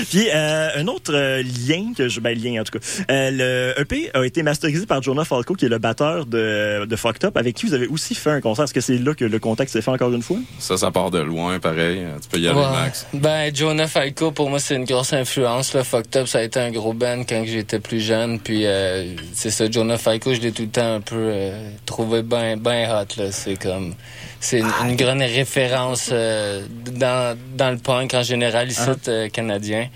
Puis 0.10 0.27
euh, 0.34 0.70
un 0.75 0.88
autre 0.88 1.13
euh, 1.15 1.41
lien 1.41 1.94
que 1.96 2.10
je 2.10 2.20
ben 2.20 2.38
lien 2.38 2.62
en 2.62 2.63
tout 2.63 2.77
cas. 2.77 2.86
Euh, 3.10 3.32
le 3.32 3.82
EP 3.82 4.12
a 4.13 4.24
été 4.25 4.44
masterisé 4.44 4.86
par 4.86 5.01
Jonah 5.01 5.25
Falco 5.25 5.55
qui 5.55 5.65
est 5.65 5.70
le 5.70 5.77
batteur 5.77 6.25
de 6.25 6.86
de 6.86 6.96
Fucked 6.96 7.24
Up 7.25 7.38
avec 7.38 7.55
qui 7.55 7.65
vous 7.65 7.74
avez 7.74 7.88
aussi 7.88 8.13
fait 8.13 8.32
un 8.32 8.41
concert. 8.41 8.65
Est-ce 8.65 8.74
que 8.74 8.82
c'est 8.82 8.98
là 8.98 9.13
que 9.13 9.25
le 9.25 9.39
contact 9.39 9.72
s'est 9.72 9.82
fait 9.82 9.91
encore 9.91 10.12
une 10.12 10.22
fois? 10.22 10.38
Ça 10.60 10.77
ça 10.77 10.91
part 10.91 11.12
de 11.12 11.20
loin 11.20 11.60
pareil, 11.60 12.05
tu 12.22 12.29
peux 12.29 12.38
y 12.38 12.48
aller 12.48 12.60
Ouais. 12.60 12.72
Max. 12.72 13.05
Ben, 13.13 13.53
Jonah 13.55 13.88
Falco, 13.88 14.32
pour 14.32 14.50
moi, 14.50 14.60
c'est 14.60 14.75
une 14.75 14.86
grosse 14.86 15.13
influence. 15.13 15.74
Là. 15.74 15.84
Fucked 15.84 16.15
Up, 16.17 16.27
ça 16.27 16.39
a 16.39 16.41
été 16.44 16.60
un 16.60 16.72
gros 16.72 16.94
band 16.94 17.24
quand 17.27 17.44
j'étais 17.46 17.79
plus 17.79 18.00
jeune. 18.00 18.39
Puis, 18.39 18.65
euh, 18.65 19.13
c'est 19.34 19.51
ça, 19.51 19.70
Jonah 19.70 19.98
Falco, 19.98 20.14
je 20.24 20.41
l'ai 20.41 20.51
tout 20.51 20.63
le 20.63 20.69
temps 20.69 20.95
un 20.95 21.01
peu 21.01 21.15
euh, 21.15 21.69
trouvé 21.86 22.22
bien 22.22 22.57
ben 22.57 22.89
hot. 22.89 23.22
Là. 23.22 23.31
C'est 23.31 23.55
comme... 23.55 23.95
C'est 24.39 24.60
une, 24.60 24.72
une 24.84 24.95
grande 24.95 25.22
référence 25.22 26.10
euh, 26.12 26.65
dans, 26.91 27.38
dans 27.55 27.72
le 27.72 27.77
punk 27.77 28.13
en 28.13 28.24
général, 28.24 28.69
ici, 28.69 28.81
euh, 29.07 29.27
canadien. 29.29 29.89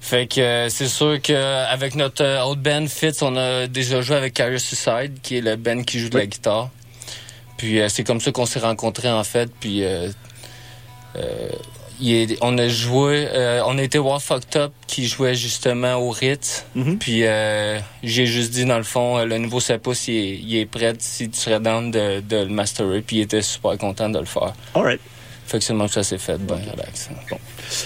Fait 0.00 0.26
que 0.26 0.40
euh, 0.40 0.68
c'est 0.68 0.88
sûr 0.88 1.20
qu'avec 1.22 1.94
notre 1.94 2.24
euh, 2.24 2.42
autre 2.42 2.60
band, 2.60 2.86
Fitz, 2.86 3.22
on 3.22 3.36
a 3.36 3.66
déjà 3.66 4.00
joué 4.02 4.16
avec 4.16 4.34
Carrier 4.34 4.58
Suicide, 4.58 5.14
qui 5.22 5.38
est 5.38 5.40
le 5.40 5.56
band 5.56 5.82
qui 5.82 5.98
joue 5.98 6.08
de 6.10 6.18
la 6.18 6.26
guitare. 6.26 6.70
Puis 7.56 7.80
euh, 7.80 7.88
c'est 7.88 8.04
comme 8.04 8.20
ça 8.20 8.32
qu'on 8.32 8.46
s'est 8.46 8.60
rencontrés, 8.60 9.10
en 9.10 9.24
fait. 9.24 9.50
Puis... 9.60 9.84
il 12.02 12.32
est- 12.32 12.38
on 12.42 12.58
a 12.58 12.68
joué, 12.68 13.28
euh, 13.32 13.62
on 13.66 13.78
a 13.78 13.82
été 13.82 13.96
voir 13.98 14.20
Fucked 14.22 14.56
Up 14.56 14.72
qui 14.86 15.06
jouait 15.06 15.34
justement 15.34 15.94
au 15.94 16.10
Ritz. 16.10 16.64
Mhm. 16.74 16.98
Puis 16.98 17.24
euh, 17.24 17.78
j'ai 18.02 18.26
juste 18.26 18.50
dit 18.52 18.64
dans 18.64 18.76
le 18.78 18.82
fond, 18.84 19.18
euh, 19.18 19.24
le 19.24 19.38
nouveau 19.38 19.60
Sepus, 19.60 20.08
il 20.08 20.14
est, 20.16 20.38
il 20.38 20.56
est 20.58 20.66
prêt 20.66 20.94
si 20.98 21.30
tu 21.30 21.38
serais 21.38 21.60
down 21.60 21.90
de, 21.90 22.20
de 22.20 22.36
le 22.36 22.48
masterer. 22.48 23.00
Puis 23.02 23.16
il 23.16 23.20
était 23.22 23.42
super 23.42 23.78
content 23.78 24.08
de 24.10 24.18
le 24.18 24.24
faire. 24.26 24.52
Alright. 24.74 25.00
Fait 25.46 25.58
que 25.58 25.64
c'est 25.64 25.72
le 25.72 25.78
moment 25.78 25.88
que 25.88 25.94
ça 25.94 26.02
s'est 26.04 26.18
fait, 26.18 26.38
ben 26.38 26.54
relax. 26.72 27.10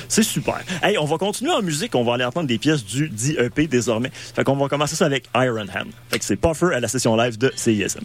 C'est 0.08 0.22
super. 0.22 0.60
Hey, 0.82 0.98
on 0.98 1.04
va 1.04 1.16
continuer 1.18 1.52
en 1.52 1.62
musique. 1.62 1.94
On 1.94 2.04
va 2.04 2.14
aller 2.14 2.24
entendre 2.24 2.46
des 2.46 2.58
pièces 2.58 2.84
du 2.84 3.08
dit 3.08 3.34
EP 3.38 3.66
désormais. 3.66 4.10
Fait 4.12 4.44
qu'on 4.44 4.56
va 4.56 4.68
commencer 4.68 4.94
ça 4.94 5.06
avec 5.06 5.24
Iron 5.34 5.62
Hand. 5.74 5.88
Fait 6.10 6.18
que 6.18 6.24
c'est 6.24 6.36
Puffer 6.36 6.74
à 6.74 6.80
la 6.80 6.86
session 6.88 7.16
live 7.16 7.38
de 7.38 7.52
CISM. 7.56 8.04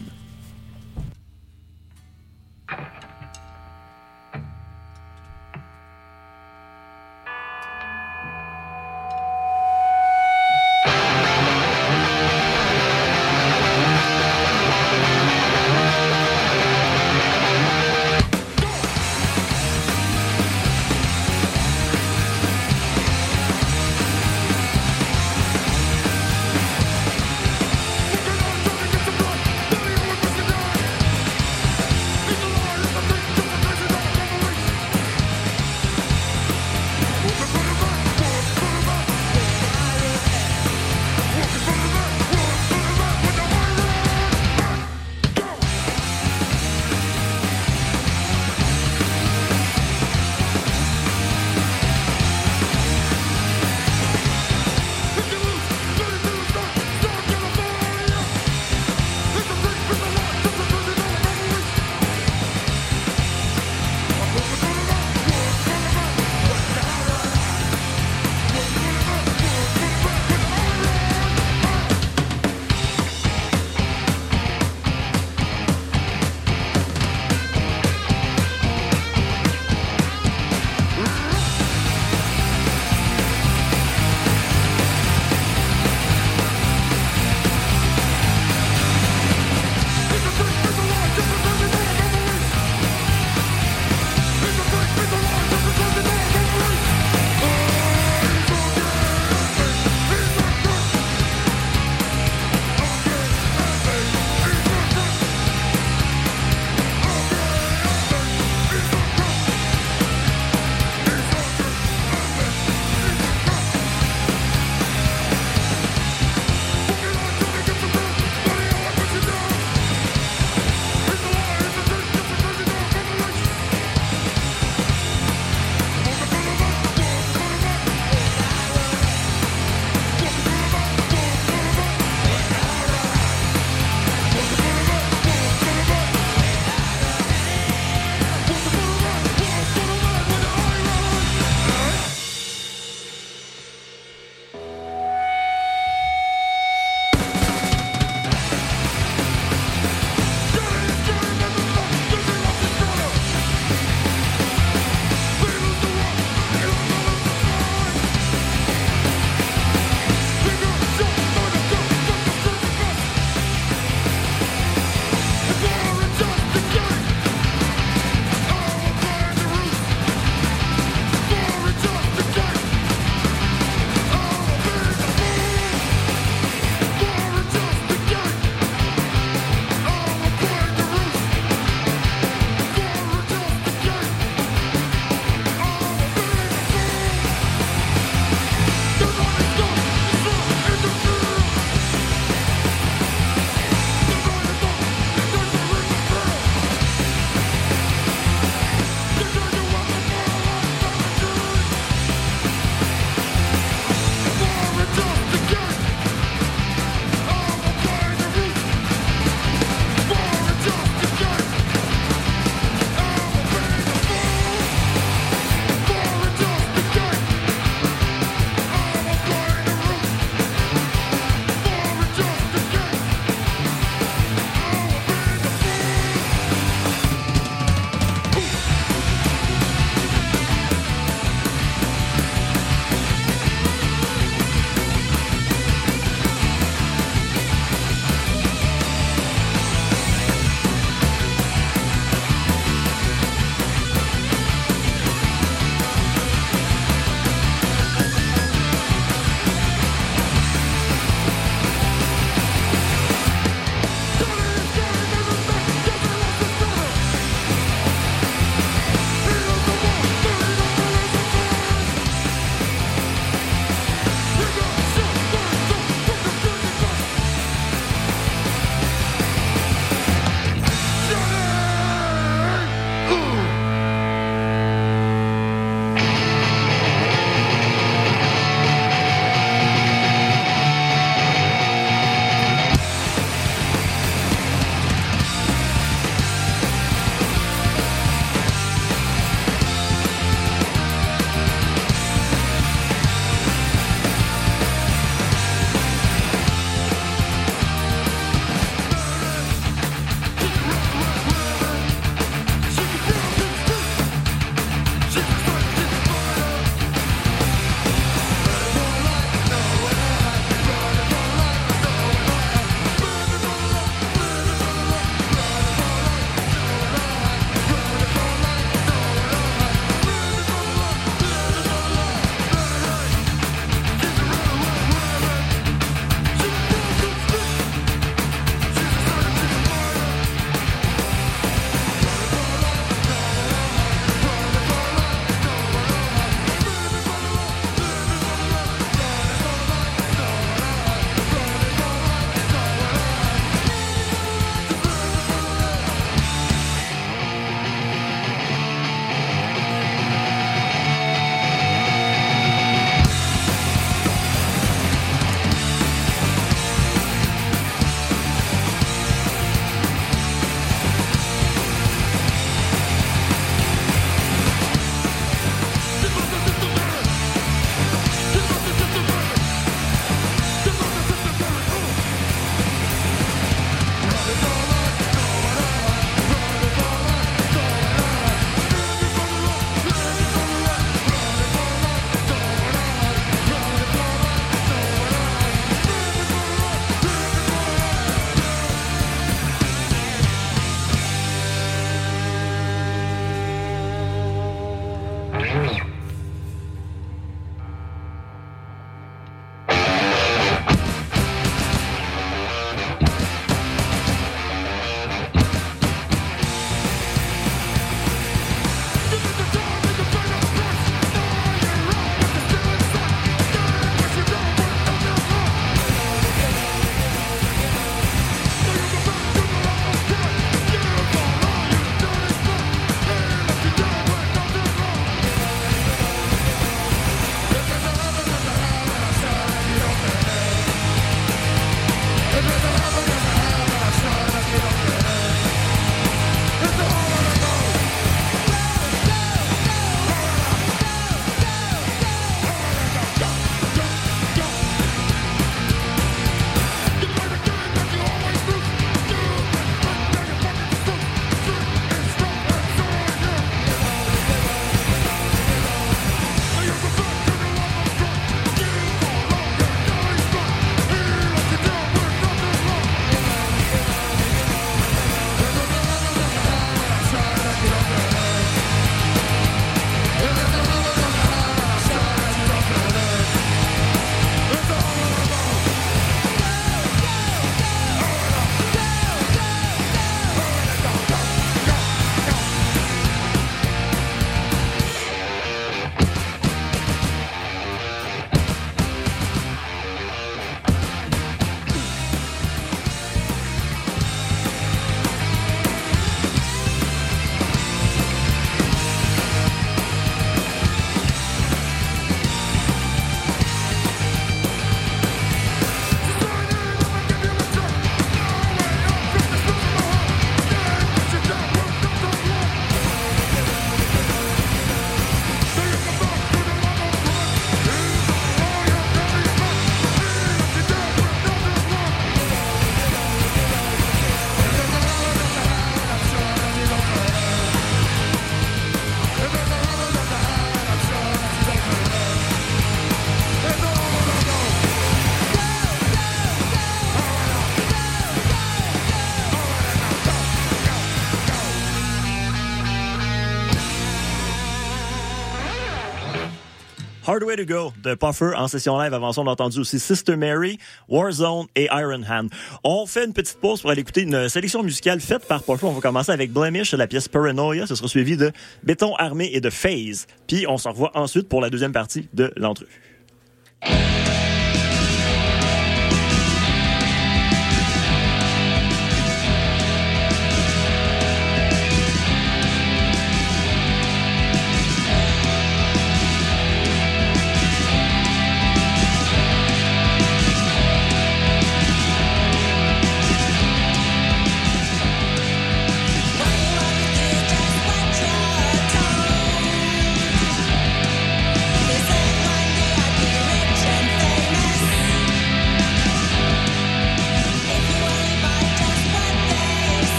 Hard 547.12 547.24
Way 547.24 547.36
to 547.36 547.44
Go 547.44 547.74
de 547.82 547.94
Puffer 547.94 548.32
en 548.34 548.48
session 548.48 548.78
live. 548.78 548.94
Avant 548.94 549.12
ça, 549.12 549.20
on 549.20 549.26
a 549.26 549.32
entendu 549.32 549.58
aussi 549.58 549.78
Sister 549.78 550.16
Mary, 550.16 550.58
Warzone 550.88 551.44
et 551.54 551.68
Iron 551.70 552.02
Hand. 552.08 552.30
On 552.64 552.86
fait 552.86 553.04
une 553.04 553.12
petite 553.12 553.38
pause 553.38 553.60
pour 553.60 553.70
aller 553.70 553.82
écouter 553.82 554.00
une 554.00 554.30
sélection 554.30 554.62
musicale 554.62 554.98
faite 554.98 555.28
par 555.28 555.42
Puffer. 555.42 555.66
On 555.66 555.72
va 555.72 555.82
commencer 555.82 556.10
avec 556.10 556.32
Blemish, 556.32 556.72
la 556.72 556.86
pièce 556.86 557.08
Paranoia. 557.08 557.66
Ce 557.66 557.74
sera 557.74 557.86
suivi 557.86 558.16
de 558.16 558.32
Béton 558.62 558.94
Armé 558.96 559.28
et 559.30 559.42
de 559.42 559.50
Phase. 559.50 560.06
Puis 560.26 560.46
on 560.48 560.56
se 560.56 560.66
revoit 560.70 560.92
ensuite 560.94 561.28
pour 561.28 561.42
la 561.42 561.50
deuxième 561.50 561.72
partie 561.72 562.08
de 562.14 562.32
l'entrevue. 562.34 562.80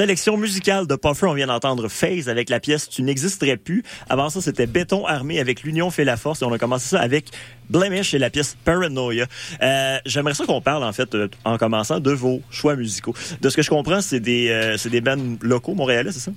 Sélection 0.00 0.38
musicale 0.38 0.86
de 0.86 0.96
Puffer, 0.96 1.26
on 1.26 1.34
vient 1.34 1.48
d'entendre 1.48 1.86
Phase 1.88 2.30
avec 2.30 2.48
la 2.48 2.58
pièce 2.58 2.88
Tu 2.88 3.02
n'existerais 3.02 3.58
plus. 3.58 3.82
Avant 4.08 4.30
ça, 4.30 4.40
c'était 4.40 4.64
Béton 4.66 5.04
Armé 5.04 5.38
avec 5.38 5.62
L'Union 5.62 5.90
fait 5.90 6.04
la 6.04 6.16
force 6.16 6.40
et 6.40 6.46
on 6.46 6.52
a 6.54 6.56
commencé 6.58 6.88
ça 6.88 7.00
avec 7.02 7.26
Blemish 7.68 8.14
et 8.14 8.18
la 8.18 8.30
pièce 8.30 8.56
Paranoia. 8.64 9.26
Euh, 9.60 9.98
J'aimerais 10.06 10.32
ça 10.32 10.46
qu'on 10.46 10.62
parle, 10.62 10.84
en 10.84 10.92
fait, 10.94 11.14
euh, 11.14 11.28
en 11.44 11.58
commençant, 11.58 12.00
de 12.00 12.12
vos 12.12 12.40
choix 12.50 12.76
musicaux. 12.76 13.12
De 13.42 13.50
ce 13.50 13.56
que 13.56 13.60
je 13.60 13.68
comprends, 13.68 14.00
c'est 14.00 14.20
des, 14.20 14.48
euh, 14.48 14.78
c'est 14.78 14.88
des 14.88 15.02
bands 15.02 15.36
locaux 15.42 15.74
montréalais, 15.74 16.12
c'est 16.12 16.20
ça? 16.20 16.30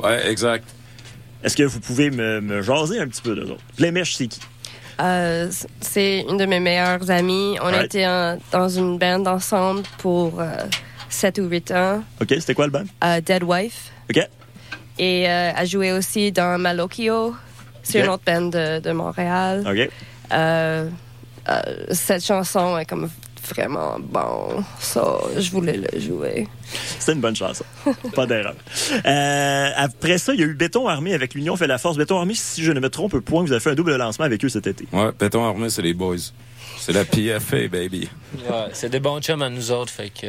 Ouais, 0.00 0.30
exact. 0.30 0.64
Est-ce 1.42 1.56
que 1.56 1.64
vous 1.64 1.80
pouvez 1.80 2.10
me, 2.12 2.40
me 2.40 2.62
jaser 2.62 3.00
un 3.00 3.08
petit 3.08 3.22
peu 3.22 3.34
de 3.34 3.42
autres? 3.42 3.56
Blemish, 3.76 4.14
c'est 4.14 4.28
qui? 4.28 4.38
Euh, 5.00 5.50
c'est 5.80 6.24
une 6.30 6.36
de 6.36 6.46
mes 6.46 6.60
meilleures 6.60 7.10
amies. 7.10 7.56
On 7.60 7.64
Right. 7.72 7.86
était 7.86 8.06
en- 8.06 8.38
dans 8.52 8.68
une 8.68 8.98
band 8.98 9.26
ensemble 9.26 9.82
pour 9.98 10.40
euh, 10.40 10.46
7 11.08 11.38
ou 11.38 11.46
8 11.46 11.70
ans. 11.72 12.02
OK, 12.20 12.28
c'était 12.30 12.54
quoi 12.54 12.66
le 12.66 12.72
band? 12.72 12.84
euh, 13.04 13.20
Dead 13.20 13.42
Wife. 13.42 13.90
OK. 14.10 14.20
Et 14.98 15.28
euh, 15.28 15.52
a 15.54 15.64
joué 15.64 15.92
aussi 15.92 16.32
dans 16.32 16.58
Malocchio. 16.58 17.34
C'est 17.82 18.00
Ok. 18.00 18.04
une 18.04 18.10
autre 18.10 18.22
band 18.26 18.42
de, 18.48 18.80
de 18.80 18.90
Montréal. 18.92 19.64
OK. 19.66 19.90
Euh, 20.32 20.88
cette 21.92 22.24
chanson 22.24 22.76
est 22.78 22.84
comme 22.84 23.08
vraiment 23.48 23.96
bon. 23.98 24.62
Ça, 24.78 25.18
je 25.38 25.50
voulais 25.50 25.78
le 25.90 25.98
jouer. 26.00 26.46
C'est 26.98 27.12
une 27.12 27.20
bonne 27.20 27.36
chanson. 27.36 27.64
Pas 28.14 28.26
d'erreur. 28.26 28.54
Euh, 29.06 29.70
après 29.76 30.18
ça, 30.18 30.34
il 30.34 30.40
y 30.40 30.42
a 30.42 30.46
eu 30.46 30.52
Béton 30.54 30.86
Armé 30.88 31.14
avec 31.14 31.32
l'Union 31.34 31.56
fait 31.56 31.66
la 31.66 31.78
force. 31.78 31.96
Béton 31.96 32.18
Armé, 32.18 32.34
si 32.34 32.62
je 32.62 32.72
ne 32.72 32.80
me 32.80 32.90
trompe 32.90 33.18
point, 33.20 33.42
vous 33.42 33.52
avez 33.52 33.60
fait 33.60 33.70
un 33.70 33.74
double 33.74 33.96
lancement 33.96 34.26
avec 34.26 34.44
eux 34.44 34.48
cet 34.50 34.66
été. 34.66 34.86
Ouais, 34.92 35.10
béton 35.18 35.42
armé, 35.46 35.70
c'est 35.70 35.80
les 35.82 35.94
boys. 35.94 36.16
C'est 36.78 36.92
la 36.92 37.04
PFA, 37.06 37.68
baby. 37.68 38.08
Ouais, 38.50 38.66
c'est 38.74 38.90
des 38.90 39.00
bons 39.00 39.20
chums 39.20 39.40
à 39.42 39.48
nous 39.48 39.70
autres, 39.70 39.92
fait 39.92 40.10
que. 40.10 40.26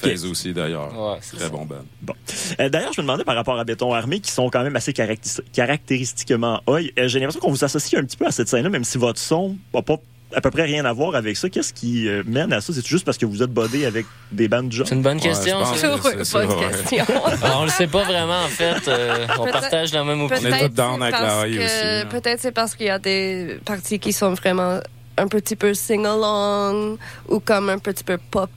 Phase 0.00 0.24
aussi, 0.24 0.52
d'ailleurs. 0.52 0.88
Ouais, 0.98 1.18
c'est 1.20 1.36
Très 1.36 1.44
ça. 1.46 1.50
bon 1.50 1.64
band. 1.64 1.76
Bon. 2.02 2.14
Euh, 2.58 2.68
D'ailleurs, 2.68 2.92
je 2.92 3.00
me 3.00 3.06
demandais 3.06 3.24
par 3.24 3.34
rapport 3.36 3.58
à 3.58 3.64
Béton 3.64 3.92
Armé, 3.92 4.20
qui 4.20 4.30
sont 4.30 4.48
quand 4.50 4.62
même 4.62 4.76
assez 4.76 4.92
caractéris- 4.92 5.40
caractéristiquement 5.52 6.60
oi. 6.66 6.80
Euh, 6.98 7.08
J'ai 7.08 7.18
l'impression 7.20 7.40
qu'on 7.40 7.50
vous 7.50 7.64
associe 7.64 8.00
un 8.00 8.04
petit 8.04 8.16
peu 8.16 8.26
à 8.26 8.30
cette 8.30 8.48
scène-là, 8.48 8.68
même 8.70 8.84
si 8.84 8.98
votre 8.98 9.18
son 9.20 9.56
n'a 9.74 9.82
pas 9.82 9.96
à 10.32 10.40
peu 10.40 10.50
près 10.52 10.62
rien 10.62 10.84
à 10.84 10.92
voir 10.92 11.16
avec 11.16 11.36
ça. 11.36 11.48
Qu'est-ce 11.48 11.72
qui 11.74 12.06
euh, 12.08 12.22
mène 12.24 12.52
à 12.52 12.60
ça? 12.60 12.72
C'est 12.72 12.86
juste 12.86 13.04
parce 13.04 13.18
que 13.18 13.26
vous 13.26 13.42
êtes 13.42 13.50
bodé 13.50 13.84
avec 13.84 14.06
des 14.30 14.46
bandes 14.46 14.68
de 14.68 14.72
genre? 14.72 14.86
C'est 14.86 14.94
une 14.94 15.02
bonne 15.02 15.18
question. 15.20 15.58
Ouais, 15.58 15.64
c'est 15.74 16.24
ça, 16.24 16.46
Bonne 16.46 16.56
ouais. 16.56 16.68
question. 16.68 17.04
Ah, 17.42 17.56
on 17.58 17.64
le 17.64 17.70
sait 17.70 17.88
pas 17.88 18.04
vraiment, 18.04 18.44
en 18.44 18.48
fait. 18.48 18.86
Euh, 18.86 19.26
on 19.40 19.46
partage 19.46 19.92
la 19.92 20.04
même 20.04 20.20
opinion. 20.22 20.50
hein. 20.52 22.04
Peut-être 22.10 22.40
c'est 22.40 22.52
parce 22.52 22.74
qu'il 22.76 22.86
y 22.86 22.90
a 22.90 22.98
des 23.00 23.58
parties 23.64 23.98
qui 23.98 24.12
sont 24.12 24.32
vraiment 24.34 24.78
un 25.16 25.26
petit 25.28 25.56
peu 25.56 25.74
sing-along 25.74 26.96
ou 27.28 27.40
comme 27.40 27.68
un 27.68 27.78
petit 27.78 28.04
peu 28.04 28.18
pop. 28.30 28.50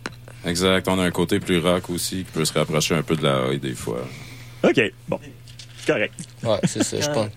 Exact. 0.45 0.87
On 0.87 0.99
a 0.99 1.03
un 1.03 1.11
côté 1.11 1.39
plus 1.39 1.59
rock 1.59 1.89
aussi 1.89 2.17
qui 2.17 2.23
peut 2.31 2.45
se 2.45 2.53
rapprocher 2.53 2.95
un 2.95 3.03
peu 3.03 3.15
de 3.15 3.23
la 3.23 3.47
haie 3.51 3.57
des 3.59 3.73
fois. 3.73 4.01
OK, 4.63 4.81
bon. 5.07 5.19
Correct. 5.85 6.13
Ouais, 6.43 6.59
c'est 6.65 6.83
ça, 6.83 6.99
je 6.99 7.09
pense. 7.09 7.29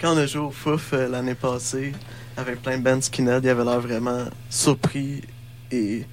Quand 0.00 0.14
on 0.14 0.18
a 0.18 0.26
joué 0.26 0.42
au 0.42 0.50
Fouf 0.50 0.92
euh, 0.92 1.08
l'année 1.08 1.34
passée, 1.34 1.92
avec 2.36 2.62
plein 2.62 2.78
de 2.78 2.84
bands 2.84 3.00
skinhead, 3.00 3.44
il 3.44 3.50
avait 3.50 3.64
l'air 3.64 3.80
vraiment 3.80 4.24
surpris 4.48 5.22
et 5.72 6.04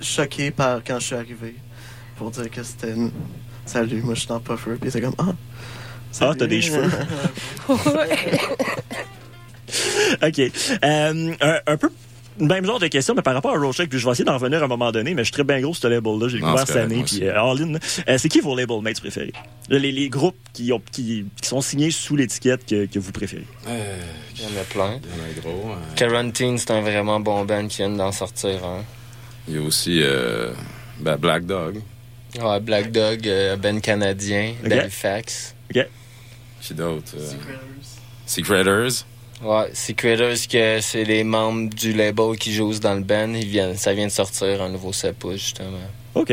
choqué 0.00 0.50
par 0.50 0.82
quand 0.84 0.98
je 1.00 1.06
suis 1.06 1.14
arrivé. 1.14 1.54
Pour 2.16 2.30
dire 2.30 2.50
que 2.50 2.62
c'était 2.62 2.92
une... 2.92 3.10
Salut, 3.64 4.02
moi 4.02 4.14
je 4.14 4.20
suis 4.20 4.28
dans 4.28 4.40
Puffer. 4.40 4.72
Puis 4.80 4.88
était 4.88 5.00
comme 5.00 5.14
Ah, 5.18 5.32
Ah, 6.20 6.32
t'as 6.38 6.46
des 6.46 6.60
cheveux. 6.60 6.90
OK. 10.22 10.40
Euh, 10.84 11.34
un, 11.40 11.58
un 11.66 11.76
peu 11.76 11.90
même 12.40 12.64
genre 12.64 12.78
de 12.78 12.86
question, 12.86 13.14
mais 13.14 13.22
par 13.22 13.34
rapport 13.34 13.54
à 13.54 13.58
Rocheck, 13.58 13.88
puis 13.90 13.98
je 13.98 14.04
vais 14.06 14.12
essayer 14.12 14.24
d'en 14.24 14.34
revenir 14.34 14.60
à 14.62 14.64
un 14.64 14.68
moment 14.68 14.90
donné, 14.92 15.14
mais 15.14 15.22
je 15.22 15.26
suis 15.26 15.32
très 15.32 15.44
bien 15.44 15.60
gros 15.60 15.74
sur 15.74 15.82
ce 15.82 15.88
label-là. 15.88 16.28
J'ai 16.28 16.38
découvert 16.38 16.60
c'est 16.66 16.72
cette 16.74 16.82
année, 16.82 17.02
puis 17.04 17.24
euh, 17.24 17.40
All 17.40 17.62
In. 17.62 17.74
Euh, 18.08 18.18
c'est 18.18 18.28
qui 18.28 18.40
vos 18.40 18.56
label 18.56 18.80
mates 18.82 19.00
préférés? 19.00 19.32
Les, 19.68 19.92
les 19.92 20.08
groupes 20.08 20.36
qui, 20.52 20.72
ont, 20.72 20.80
qui, 20.92 21.24
qui 21.40 21.48
sont 21.48 21.60
signés 21.60 21.90
sous 21.90 22.16
l'étiquette 22.16 22.64
que, 22.66 22.86
que 22.86 22.98
vous 22.98 23.12
préférez. 23.12 23.46
Il 23.66 24.42
y 24.42 24.46
en 24.46 24.60
a 24.60 24.64
plein. 24.64 24.98
Il 25.02 25.08
y 25.08 25.20
en 25.20 25.24
a 25.24 25.40
gros. 25.54 25.72
hein. 25.72 25.78
Quarantine, 25.96 26.58
c'est 26.58 26.70
un 26.70 26.80
vraiment 26.80 27.20
bon 27.20 27.44
band 27.44 27.66
qui 27.68 27.78
vient 27.78 27.90
d'en 27.90 28.12
sortir. 28.12 28.64
Hein. 28.64 28.84
Il 29.48 29.54
y 29.54 29.58
a 29.58 29.62
aussi 29.62 30.00
euh, 30.02 30.52
ben, 31.00 31.16
Black 31.16 31.44
Dog. 31.46 31.80
Ouais, 32.40 32.60
Black 32.60 32.92
Dog, 32.92 33.26
euh, 33.26 33.56
band 33.56 33.80
canadien, 33.80 34.52
Ok. 34.62 34.68
d'Halifax. 34.68 35.54
Qui 36.60 36.74
d'autre? 36.74 37.12
euh, 37.16 37.30
Secreters. 38.26 39.06
Ouais, 39.42 39.70
Secreters, 39.72 40.48
que 40.50 40.80
c'est 40.80 41.04
les 41.04 41.22
membres 41.22 41.72
du 41.72 41.92
label 41.92 42.36
qui 42.36 42.52
jouent 42.52 42.78
dans 42.78 42.94
le 42.94 43.02
band. 43.02 43.32
Ils 43.34 43.46
viennent, 43.46 43.76
ça 43.76 43.92
vient 43.94 44.06
de 44.06 44.12
sortir 44.12 44.62
un 44.62 44.68
nouveau 44.68 44.92
sepouche, 44.92 45.40
justement. 45.40 45.78
OK. 46.14 46.32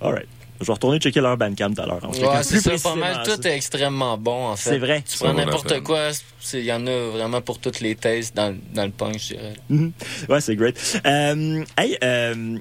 All 0.00 0.12
right. 0.12 0.28
Je 0.60 0.66
vais 0.66 0.72
retourner 0.72 0.98
checker 0.98 1.20
leur 1.20 1.36
bandcamp 1.36 1.72
tout 1.72 1.82
à 1.82 1.86
l'heure. 1.86 2.10
Ouais, 2.10 2.40
plus 2.40 2.60
c'est 2.60 2.78
ça, 2.78 2.90
pas 2.90 2.96
mal. 2.96 3.22
Tout 3.24 3.46
est 3.46 3.54
extrêmement 3.54 4.18
bon, 4.18 4.48
en 4.48 4.56
fait. 4.56 4.70
C'est 4.70 4.78
vrai. 4.78 5.04
Tu 5.08 5.18
prends 5.18 5.32
n'importe 5.32 5.80
quoi, 5.82 6.10
il 6.54 6.64
y 6.64 6.72
en 6.72 6.86
a 6.86 7.08
vraiment 7.10 7.40
pour 7.40 7.58
toutes 7.58 7.80
les 7.80 7.94
thèses 7.94 8.32
dans, 8.34 8.56
dans 8.74 8.84
le 8.84 8.90
punk, 8.90 9.18
je 9.18 9.34
dirais. 9.34 9.54
Mhm. 9.68 9.92
Ouais, 10.28 10.40
c'est 10.40 10.56
great. 10.56 11.00
Euh, 11.06 11.64
hey, 11.76 11.98
euh, 12.02 12.58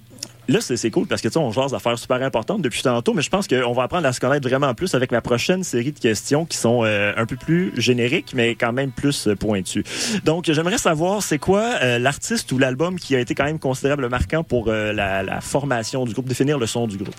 là, 0.48 0.60
c'est 0.62 0.92
cool 0.92 1.08
parce 1.08 1.22
que 1.22 1.28
tu 1.28 1.34
sais, 1.34 1.40
on 1.40 1.52
jase 1.52 1.72
d'affaires 1.72 1.98
super 1.98 2.22
importantes 2.22 2.62
depuis 2.62 2.82
tantôt, 2.82 3.14
mais 3.14 3.22
je 3.22 3.30
pense 3.30 3.48
qu'on 3.48 3.74
va 3.74 3.84
apprendre 3.84 4.08
à 4.08 4.14
se 4.14 4.20
connaître 4.20 4.48
vraiment 4.48 4.74
plus 4.74 4.94
avec 4.94 5.12
ma 5.12 5.22
prochaine 5.22 5.64
série 5.64 5.92
de 5.92 6.00
questions 6.00 6.46
qui 6.46 6.58
sont 6.58 6.84
euh, 6.84 7.14
un 7.16 7.26
peu 7.26 7.36
plus 7.36 7.72
génériques, 7.78 8.34
mais 8.34 8.56
quand 8.56 8.74
même 8.74 8.92
plus 8.92 9.28
euh, 9.28 9.36
pointues. 9.36 9.84
Donc, 10.26 10.52
j'aimerais 10.52 10.78
savoir, 10.78 11.24
c'est 11.24 11.40
quoi 11.40 11.76
euh, 11.82 12.00
l'artiste 12.00 12.52
ou 12.52 12.58
l'album 12.58 13.00
qui 13.00 13.16
a 13.16 13.20
été 13.20 13.36
quand 13.36 13.46
même 13.46 13.60
considérable 13.60 14.08
marquant 14.10 14.44
pour 14.44 14.68
euh, 14.68 14.94
la, 14.94 15.24
la 15.24 15.42
formation 15.42 16.06
du 16.06 16.14
groupe, 16.14 16.28
définir 16.28 16.60
le 16.60 16.68
son 16.68 16.88
du 16.88 16.98
groupe? 16.98 17.16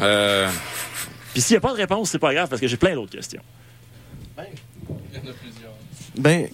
Euh, 0.00 0.48
Puis 1.32 1.42
s'il 1.42 1.54
n'y 1.54 1.58
a 1.58 1.60
pas 1.60 1.72
de 1.72 1.78
réponse, 1.78 2.10
c'est 2.10 2.18
pas 2.18 2.32
grave 2.32 2.48
parce 2.48 2.60
que 2.60 2.66
j'ai 2.66 2.76
plein 2.76 2.94
d'autres 2.94 3.12
questions. 3.12 3.42
Ben, 6.16 6.48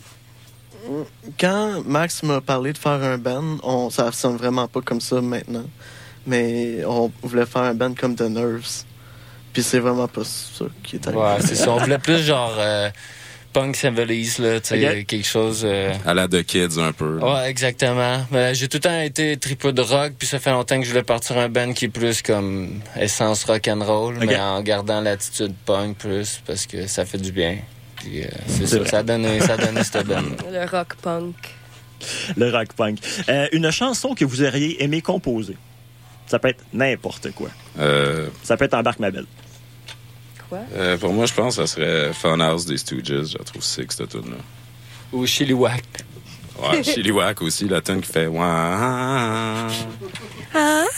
quand 1.38 1.82
Max 1.84 2.22
m'a 2.22 2.40
parlé 2.40 2.72
de 2.72 2.78
faire 2.78 2.92
un 3.02 3.18
band, 3.18 3.58
on, 3.62 3.90
ça 3.90 4.10
sonne 4.12 4.36
vraiment 4.36 4.68
pas 4.68 4.80
comme 4.80 5.00
ça 5.00 5.20
maintenant. 5.20 5.64
Mais 6.26 6.84
on 6.84 7.10
voulait 7.22 7.46
faire 7.46 7.62
un 7.62 7.74
band 7.74 7.94
comme 7.94 8.14
The 8.14 8.22
Nerves. 8.22 8.84
Puis 9.52 9.62
c'est 9.62 9.78
vraiment 9.78 10.08
pas 10.08 10.24
ça 10.24 10.66
qui 10.82 10.96
est 10.96 11.06
arrivé. 11.06 11.22
Ouais, 11.22 11.36
c'est 11.40 11.54
ça. 11.54 11.70
On 11.72 11.78
voulait 11.78 11.98
plus 11.98 12.22
genre 12.22 12.54
euh, 12.58 12.90
punk 13.60 13.76
symbolize, 13.76 14.38
là, 14.38 14.60
tu 14.60 14.68
sais, 14.68 15.00
Ok. 15.00 15.06
quelque 15.06 15.26
chose. 15.26 15.62
euh, 15.64 15.92
à 16.06 16.14
la 16.14 16.28
The 16.28 16.42
Kids 16.44 16.78
un 16.78 16.92
peu. 16.92 17.18
Ouais, 17.18 17.48
exactement. 17.50 18.26
Mais 18.30 18.54
j'ai 18.54 18.68
tout 18.68 18.76
le 18.78 18.82
temps 18.82 19.00
été 19.00 19.36
tripeux 19.36 19.72
de 19.72 19.82
rock, 19.82 20.12
puis 20.18 20.26
ça 20.28 20.38
fait 20.38 20.50
longtemps 20.50 20.78
que 20.78 20.84
je 20.84 20.90
voulais 20.90 21.02
partir 21.02 21.38
un 21.38 21.48
band 21.48 21.72
qui 21.72 21.86
est 21.86 21.88
plus 21.88 22.22
comme 22.22 22.80
essence 22.98 23.44
rock 23.44 23.66
and 23.68 23.84
roll, 23.84 24.16
mais 24.20 24.36
en 24.38 24.62
gardant 24.62 25.00
l'attitude 25.00 25.54
punk 25.66 25.96
plus, 25.98 26.40
parce 26.46 26.66
que 26.66 26.86
ça 26.86 27.04
fait 27.04 27.18
du 27.18 27.32
bien. 27.32 27.58
Puis 27.96 28.22
euh, 28.22 28.28
c'est 28.46 28.66
C'est 28.66 28.78
ça, 28.84 28.86
ça 28.86 28.98
a 28.98 29.02
donné, 29.02 29.40
ça 29.40 29.54
a 29.54 29.56
donné 29.56 29.82
cette 29.82 30.06
band. 30.06 30.22
Le 30.52 30.64
rock 30.70 30.94
punk. 31.02 31.34
Le 32.36 32.50
rock 32.50 32.72
punk. 32.74 32.98
Euh, 33.28 33.48
une 33.52 33.70
chanson 33.72 34.14
que 34.14 34.24
vous 34.24 34.42
auriez 34.42 34.82
aimé 34.84 35.00
composer. 35.02 35.56
Ça 36.28 36.38
peut 36.38 36.48
être 36.48 36.62
n'importe 36.72 37.32
quoi. 37.32 37.48
Euh, 37.80 38.28
Ça 38.44 38.56
peut 38.56 38.66
être 38.66 38.74
Embarque 38.74 39.00
ma 39.00 39.10
belle. 39.10 39.26
Quoi? 40.48 40.60
euh, 40.74 40.96
pour 40.96 41.12
moi, 41.12 41.26
je 41.26 41.34
pense 41.34 41.56
que 41.56 41.66
ça 41.66 41.72
serait 41.74 42.12
Funhouse 42.12 42.64
des 42.66 42.78
Stooges. 42.78 43.04
Je 43.06 43.38
la 43.38 43.44
trouve 43.44 43.62
sick, 43.62 43.92
cette 43.92 44.08
tune 44.08 44.30
là 44.30 44.36
Ou 45.12 45.26
Chiliwack. 45.26 45.82
Ouais, 46.60 46.82
Chiliwack 46.94 47.42
aussi, 47.42 47.68
la 47.68 47.80
tune 47.80 48.00
qui 48.00 48.10
fait 48.12 48.26
Wah. 48.26 49.68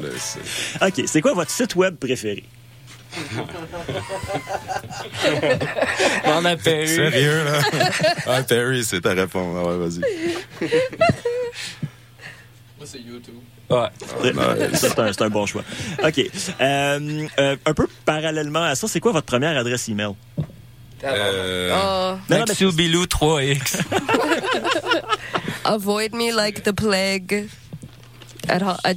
Le- 0.00 0.12
c'est- 0.18 0.84
OK, 0.84 1.02
c'est 1.06 1.20
quoi 1.20 1.32
votre 1.34 1.50
site 1.50 1.74
web 1.76 1.96
préféré? 1.96 2.44
On 6.26 6.44
a 6.44 6.56
perdu. 6.56 6.86
Sérieux, 6.94 7.44
là? 7.44 7.60
ah, 8.26 8.42
Perry, 8.42 8.84
c'est 8.84 9.00
ta 9.00 9.14
réponse. 9.14 9.56
Ah 9.58 9.68
ouais, 9.68 9.78
vas-y. 9.78 10.00
Ouais. 10.00 10.68
nice. 12.80 13.55
Ça, 13.68 13.90
c'est 14.74 14.98
un, 14.98 15.12
c'est 15.12 15.22
un 15.22 15.28
bon 15.30 15.46
choix. 15.46 15.62
OK. 16.04 16.20
Euh, 16.60 17.26
euh, 17.38 17.56
un 17.66 17.74
peu 17.74 17.86
parallèlement 18.04 18.62
à 18.62 18.74
ça, 18.74 18.86
c'est 18.88 19.00
quoi 19.00 19.12
votre 19.12 19.26
première 19.26 19.56
adresse 19.56 19.88
email? 19.88 20.12
Euh, 21.04 21.70
Oh, 21.74 22.16
Non, 22.30 22.38
non, 22.38 22.70
Bilou 22.72 23.04
3X. 23.04 23.80
avoid 25.64 26.12
me 26.14 26.32
like 26.34 26.62
the 26.62 26.72
plague. 26.72 27.48
At, 28.48 28.62
ho- 28.62 28.76
at, 28.84 28.94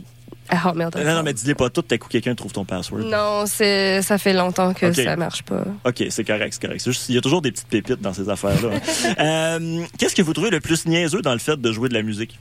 at 0.49 0.57
hotmail.com. 0.65 1.03
non, 1.03 1.15
non, 1.15 1.23
mais 1.23 1.33
dis-les 1.33 1.55
pas 1.55 1.69
tout, 1.69 1.81
t'as 1.81 1.97
coup 1.97 2.07
quelqu'un 2.07 2.35
trouve 2.35 2.51
ton 2.51 2.63
password. 2.65 3.01
Non, 3.03 3.45
c'est, 3.47 4.01
ça 4.01 4.17
fait 4.17 4.33
longtemps 4.33 4.73
que 4.73 4.85
Ok. 4.87 4.95
ça 4.95 5.15
marche 5.15 5.43
pas. 5.43 5.63
OK, 5.83 6.03
c'est 6.09 6.23
correct, 6.23 6.53
c'est 6.53 6.61
correct. 6.61 6.83
Juste, 6.85 7.09
il 7.09 7.15
y 7.15 7.17
a 7.17 7.21
toujours 7.21 7.41
des 7.41 7.51
petites 7.51 7.67
pépites 7.67 8.01
dans 8.01 8.13
ces 8.13 8.29
affaires-là. 8.29 8.69
Euh, 9.19 9.83
Qu'est-ce 9.97 10.15
que 10.15 10.21
vous 10.21 10.33
trouvez 10.33 10.49
le 10.51 10.59
plus 10.59 10.85
niaiseux 10.85 11.21
dans 11.21 11.33
le 11.33 11.39
fait 11.39 11.59
de 11.59 11.71
jouer 11.71 11.89
de 11.89 11.93
la 11.95 12.01
musique? 12.03 12.39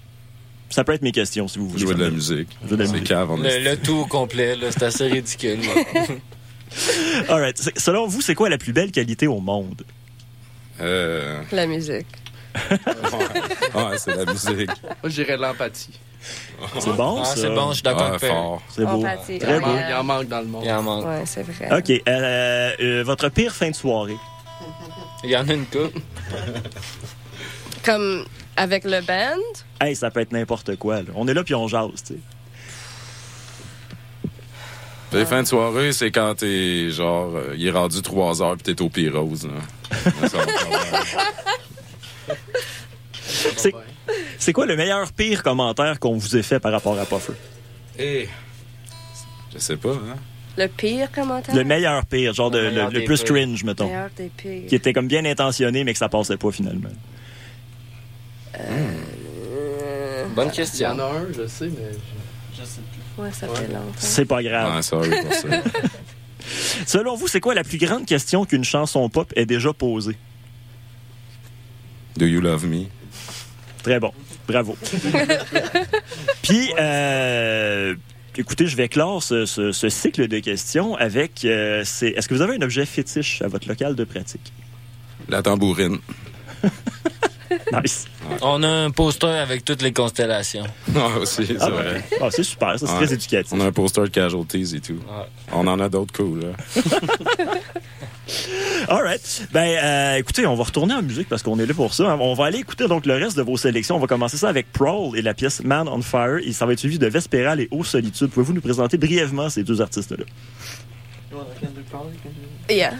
Ça 0.70 0.84
peut 0.84 0.92
être 0.92 1.02
mes 1.02 1.12
questions, 1.12 1.48
si 1.48 1.58
vous 1.58 1.68
voulez. 1.68 1.80
jouer 1.80 1.94
de 1.94 2.04
la 2.04 2.10
musique. 2.10 2.48
Jouer 2.66 2.76
de 2.76 2.82
la 2.82 2.86
C'est 2.86 2.92
musique. 2.92 3.08
cave, 3.08 3.30
on 3.30 3.36
Le, 3.38 3.58
le 3.64 3.76
tout 3.76 3.96
au 3.96 4.06
complet, 4.06 4.54
là, 4.56 4.68
c'est 4.70 4.82
assez 4.84 5.06
ridicule. 5.06 5.60
All 7.28 7.40
right. 7.40 7.56
Selon 7.78 8.06
vous, 8.06 8.20
c'est 8.20 8.34
quoi 8.34 8.48
la 8.50 8.58
plus 8.58 8.72
belle 8.74 8.90
qualité 8.92 9.26
au 9.26 9.40
monde? 9.40 9.82
Euh, 10.80 11.40
La 11.52 11.66
musique. 11.66 12.06
ouais, 13.74 13.98
c'est 13.98 14.14
la 14.14 14.24
musique. 14.30 14.68
Moi, 15.02 15.06
j'irais 15.10 15.36
de 15.36 15.42
l'empathie. 15.42 15.98
C'est 16.80 16.94
bon, 16.96 17.20
Ah, 17.20 17.24
ça. 17.24 17.36
c'est 17.36 17.48
bon, 17.48 17.68
je 17.70 17.74
suis 17.74 17.82
d'accord 17.82 18.10
Ah, 18.14 18.18
fort. 18.18 18.62
C'est 18.68 18.84
beau. 18.84 18.98
Empathie. 18.98 19.38
Très 19.38 19.54
Ouais, 19.54 19.60
beau. 19.60 19.70
Il 19.88 19.94
en 19.94 20.04
manque 20.04 20.28
dans 20.28 20.40
le 20.40 20.46
monde. 20.46 20.62
Il 20.64 20.70
en 20.72 20.82
manque. 20.82 21.06
Ouais, 21.06 21.22
c'est 21.24 21.42
vrai. 21.42 21.78
OK. 21.78 22.02
euh, 22.08 22.72
euh, 22.80 23.02
votre 23.04 23.28
pire 23.28 23.54
fin 23.54 23.70
de 23.70 23.74
soirée? 23.76 24.16
Il 25.24 25.30
y 25.30 25.36
en 25.36 25.48
a 25.48 25.52
une 25.54 25.66
coupe. 25.66 25.98
Comme 27.84 28.24
avec 28.58 28.84
le 28.84 29.00
band, 29.00 29.36
Hey, 29.80 29.94
ça 29.96 30.10
peut 30.10 30.20
être 30.20 30.32
n'importe 30.32 30.76
quoi. 30.76 30.96
là. 31.02 31.08
On 31.14 31.26
est 31.28 31.34
là 31.34 31.44
puis 31.44 31.54
on 31.54 31.68
jase, 31.68 31.88
tu 32.06 32.14
sais. 32.14 32.18
Les 35.12 35.24
fins 35.24 35.42
de 35.42 35.46
soirée, 35.48 35.92
c'est 35.92 36.10
quand 36.10 36.34
t'es 36.34 36.90
genre, 36.90 37.34
euh, 37.34 37.54
il 37.56 37.66
est 37.66 37.70
rendu 37.70 38.02
3 38.02 38.42
heures 38.42 38.56
puis 38.58 38.74
t'es 38.74 38.82
au 38.82 38.90
Pyrose. 38.90 39.46
là. 39.48 39.52
Ça 40.28 40.36
va 40.38 40.44
pas. 40.44 41.24
C'est- 43.56 43.72
C'est 44.38 44.52
quoi 44.52 44.66
le 44.66 44.76
meilleur 44.76 45.10
pire 45.12 45.42
commentaire 45.42 45.98
qu'on 45.98 46.16
vous 46.16 46.36
ait 46.36 46.42
fait 46.42 46.60
par 46.60 46.72
rapport 46.72 46.98
à 46.98 47.04
Puffer? 47.06 47.32
Eh, 47.98 48.28
Je 49.54 49.58
sais 49.58 49.76
pas, 49.76 49.92
hein? 49.92 50.16
le 50.56 50.66
pire 50.68 51.10
commentaire? 51.10 51.54
Le 51.54 51.64
meilleur 51.64 52.04
pire, 52.06 52.32
genre 52.34 52.50
de- 52.50 52.58
Le 52.58 52.70
le, 52.70 52.88
le 52.90 53.04
plus 53.04 53.22
pires. 53.22 53.34
cringe, 53.34 53.64
mettons. 53.64 53.86
meilleur 53.86 54.08
des 54.16 54.30
pires. 54.36 54.66
Qui 54.68 54.74
était 54.74 54.92
comme 54.92 55.08
bien 55.08 55.24
intentionné, 55.24 55.84
mais 55.84 55.92
que 55.92 55.98
ça 55.98 56.08
passait 56.08 56.36
pas 56.36 56.50
finalement. 56.50 56.88
Euh, 58.60 60.24
Bonne 60.34 60.46
Il 60.46 60.48
y 60.48 60.50
en 60.50 60.64
question. 60.64 60.88
a 60.88 60.92
un, 61.04 61.26
je 61.36 61.46
sais, 61.46 61.66
mais 61.68 61.92
je, 62.54 62.60
je 62.60 62.66
sais 62.66 62.80
plus. 63.16 63.22
ouais, 63.22 63.32
ça 63.32 63.48
fait 63.48 63.68
longtemps. 63.68 63.92
C'est 63.98 64.24
pas 64.24 64.42
grave. 64.42 64.72
Ah, 64.76 64.82
sorry 64.82 65.10
pour 65.10 65.32
ça. 65.34 65.48
Selon 66.86 67.16
vous, 67.16 67.28
c'est 67.28 67.40
quoi 67.40 67.54
la 67.54 67.64
plus 67.64 67.78
grande 67.78 68.06
question 68.06 68.44
qu'une 68.44 68.64
chanson 68.64 69.08
pop 69.08 69.32
ait 69.36 69.46
déjà 69.46 69.72
posée? 69.72 70.16
Do 72.16 72.26
you 72.26 72.40
love 72.40 72.66
me? 72.66 72.84
Très 73.82 74.00
bon. 74.00 74.12
Bravo. 74.46 74.76
Puis, 76.42 76.70
euh, 76.80 77.94
écoutez, 78.36 78.66
je 78.66 78.76
vais 78.76 78.88
clore 78.88 79.22
ce, 79.22 79.44
ce- 79.46 79.72
ce 79.72 79.88
cycle 79.88 80.26
de 80.26 80.38
questions 80.38 80.96
avec... 80.96 81.44
euh, 81.44 81.82
Est-ce 81.82 82.26
que 82.28 82.34
vous 82.34 82.42
avez 82.42 82.54
un 82.56 82.62
objet 82.62 82.86
fétiche 82.86 83.42
à 83.42 83.48
votre 83.48 83.68
local 83.68 83.94
de 83.94 84.04
pratique? 84.04 84.52
La 85.28 85.42
tambourine. 85.42 85.98
Nice. 87.82 88.06
On 88.42 88.62
a 88.62 88.68
un 88.68 88.90
poster 88.90 89.26
avec 89.40 89.64
toutes 89.64 89.82
les 89.82 89.92
constellations. 89.92 90.64
Ah, 90.96 91.18
aussi, 91.20 91.46
c'est 91.46 91.56
Ah, 91.60 91.70
vrai. 91.70 92.04
Ah, 92.20 92.28
c'est 92.30 92.42
super, 92.42 92.78
ça, 92.78 92.86
c'est 92.86 92.92
Ouais. 92.92 93.04
très 93.06 93.14
éducatif. 93.14 93.52
On 93.52 93.60
a 93.60 93.66
un 93.66 93.72
poster 93.72 94.02
de 94.04 94.08
casualties 94.08 94.76
et 94.76 94.80
tout. 94.80 94.94
Ouais. 94.94 95.26
On 95.52 95.66
en 95.66 95.78
a 95.80 95.88
d'autres 95.88 96.12
cool, 96.14 96.40
là. 96.40 96.48
All 98.88 99.02
right. 99.02 99.46
Ben, 99.52 99.60
euh, 99.82 100.16
écoutez, 100.16 100.46
on 100.46 100.54
va 100.54 100.64
retourner 100.64 100.94
en 100.94 101.02
musique 101.02 101.28
parce 101.28 101.42
qu'on 101.42 101.58
est 101.58 101.66
là 101.66 101.74
pour 101.74 101.94
ça. 101.94 102.16
On 102.20 102.34
va 102.34 102.46
aller 102.46 102.58
écouter 102.58 102.86
donc 102.86 103.06
le 103.06 103.14
reste 103.14 103.36
de 103.36 103.42
vos 103.42 103.56
sélections. 103.56 103.96
On 103.96 104.00
va 104.00 104.06
commencer 104.06 104.36
ça 104.36 104.48
avec 104.48 104.70
Prowl 104.72 105.16
et 105.18 105.22
la 105.22 105.34
pièce 105.34 105.62
Man 105.64 105.88
on 105.88 106.02
Fire. 106.02 106.38
Et 106.44 106.52
ça 106.52 106.66
va 106.66 106.72
être 106.74 106.78
suivi 106.78 106.98
de 106.98 107.06
Vespéral 107.06 107.60
et 107.60 107.68
Eau 107.70 107.84
Solitude. 107.84 108.28
Pouvez-vous 108.30 108.52
nous 108.52 108.60
présenter 108.60 108.96
brièvement 108.98 109.48
ces 109.48 109.62
deux 109.64 109.80
artistes-là? 109.80 110.24
Yeah. 112.70 112.92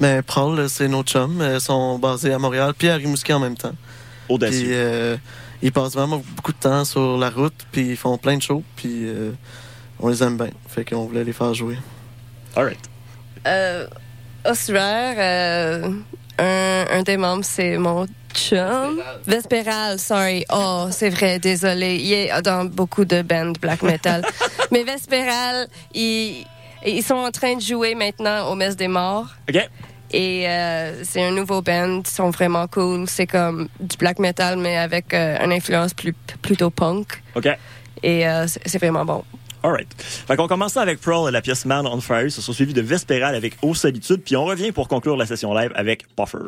Mais 0.00 0.22
Paul, 0.22 0.56
là, 0.58 0.68
c'est 0.68 0.88
nos 0.88 1.02
chums. 1.02 1.42
Ils 1.54 1.60
sont 1.60 1.98
basés 1.98 2.32
à 2.32 2.38
Montréal 2.38 2.72
puis 2.76 2.88
à 2.88 2.96
Rimouski 2.96 3.32
en 3.32 3.40
même 3.40 3.56
temps. 3.56 3.74
Puis 4.26 4.34
Audacieux. 4.34 4.66
euh, 4.72 5.16
ils 5.62 5.72
passent 5.72 5.94
vraiment 5.94 6.22
beaucoup 6.36 6.52
de 6.52 6.58
temps 6.58 6.84
sur 6.84 7.16
la 7.16 7.30
route, 7.30 7.54
puis 7.72 7.90
ils 7.90 7.96
font 7.96 8.18
plein 8.18 8.36
de 8.36 8.42
shows, 8.42 8.62
puis 8.76 9.06
euh, 9.08 9.32
on 10.00 10.08
les 10.08 10.22
aime 10.22 10.36
bien. 10.36 10.50
Fait 10.68 10.84
qu'on 10.84 11.04
voulait 11.06 11.24
les 11.24 11.32
faire 11.32 11.54
jouer. 11.54 11.78
All 12.56 12.64
right. 12.64 12.78
Euh, 13.46 13.86
Ossuaire, 14.44 15.14
euh, 15.18 15.90
un, 16.38 16.98
un 16.98 17.02
des 17.02 17.16
membres, 17.16 17.44
c'est 17.44 17.78
mon 17.78 18.06
chum. 18.34 19.00
Vespéral, 19.26 19.98
sorry. 19.98 20.44
Oh, 20.52 20.88
c'est 20.90 21.08
vrai, 21.10 21.38
désolé. 21.38 21.96
Il 21.96 22.12
est 22.12 22.42
dans 22.42 22.64
beaucoup 22.64 23.04
de 23.04 23.22
bands 23.22 23.52
black 23.60 23.82
metal. 23.82 24.22
Mais 24.72 24.82
Vespéral, 24.82 25.68
ils, 26.84 26.96
ils 26.96 27.02
sont 27.02 27.14
en 27.14 27.30
train 27.30 27.56
de 27.56 27.60
jouer 27.60 27.94
maintenant 27.94 28.50
au 28.50 28.54
Messe 28.54 28.76
des 28.76 28.88
Morts. 28.88 29.28
OK. 29.48 29.58
Et 30.12 30.48
euh, 30.48 31.02
c'est 31.02 31.22
un 31.22 31.32
nouveau 31.32 31.60
band, 31.60 32.02
ils 32.04 32.06
sont 32.06 32.30
vraiment 32.30 32.68
cool. 32.68 33.08
C'est 33.08 33.26
comme 33.26 33.68
du 33.80 33.96
black 33.96 34.20
metal, 34.20 34.56
mais 34.56 34.76
avec 34.76 35.12
euh, 35.12 35.36
une 35.44 35.52
influence 35.52 35.92
plus, 35.92 36.14
plutôt 36.40 36.70
punk. 36.70 37.20
OK. 37.34 37.48
Et 38.02 38.28
euh, 38.28 38.46
c'est 38.46 38.78
vraiment 38.78 39.04
bon. 39.04 39.24
All 39.64 39.72
right. 39.72 39.88
Fait 39.98 40.36
qu'on 40.36 40.46
commence 40.46 40.76
avec 40.76 41.00
Prowl 41.00 41.28
et 41.28 41.32
la 41.32 41.40
pièce 41.40 41.64
Man 41.64 41.86
on 41.86 42.00
Fire. 42.00 42.30
Ce 42.30 42.42
sera 42.42 42.52
suivi 42.52 42.74
de 42.74 42.82
Vespéral 42.82 43.34
avec 43.34 43.54
Eau 43.62 43.74
Solitude. 43.74 44.22
Puis 44.22 44.36
on 44.36 44.44
revient 44.44 44.70
pour 44.70 44.86
conclure 44.86 45.16
la 45.16 45.26
session 45.26 45.52
live 45.52 45.72
avec 45.74 46.04
Puffer. 46.14 46.38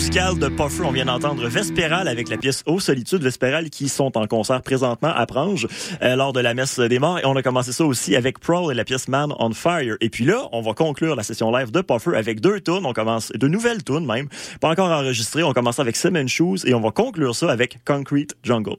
Musicale 0.00 0.38
de 0.38 0.48
Puffer, 0.48 0.82
on 0.84 0.92
vient 0.92 1.04
d'entendre 1.04 1.46
Vespéral 1.46 2.08
avec 2.08 2.30
la 2.30 2.38
pièce 2.38 2.62
Aux 2.64 2.80
Solitudes 2.80 3.22
Vespéral 3.22 3.68
qui 3.68 3.90
sont 3.90 4.16
en 4.16 4.26
concert 4.26 4.62
présentement 4.62 5.12
à 5.14 5.26
Prange 5.26 5.68
euh, 6.00 6.16
lors 6.16 6.32
de 6.32 6.40
la 6.40 6.54
messe 6.54 6.80
des 6.80 6.98
morts. 6.98 7.18
Et 7.18 7.26
on 7.26 7.36
a 7.36 7.42
commencé 7.42 7.70
ça 7.72 7.84
aussi 7.84 8.16
avec 8.16 8.38
Prowl 8.38 8.72
et 8.72 8.74
la 8.74 8.84
pièce 8.84 9.08
Man 9.08 9.34
on 9.38 9.52
Fire. 9.52 9.96
Et 10.00 10.08
puis 10.08 10.24
là, 10.24 10.48
on 10.52 10.62
va 10.62 10.72
conclure 10.72 11.16
la 11.16 11.22
session 11.22 11.50
live 11.50 11.70
de 11.70 11.82
Puffer 11.82 12.16
avec 12.16 12.40
deux 12.40 12.62
tunes. 12.62 12.86
On 12.86 12.94
commence, 12.94 13.30
de 13.30 13.46
nouvelles 13.46 13.84
tunes 13.84 14.06
même, 14.06 14.28
pas 14.58 14.70
encore 14.70 14.90
enregistrées. 14.90 15.42
On 15.42 15.52
commence 15.52 15.78
avec 15.78 15.96
Cement 15.96 16.26
Shoes 16.26 16.64
et 16.64 16.72
on 16.72 16.80
va 16.80 16.92
conclure 16.92 17.34
ça 17.34 17.50
avec 17.50 17.84
Concrete 17.84 18.34
Jungle. 18.42 18.76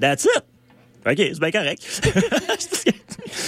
That's 0.00 0.24
it. 0.24 0.44
OK, 1.06 1.16
c'est 1.16 1.40
bien 1.40 1.50
correct. 1.50 1.82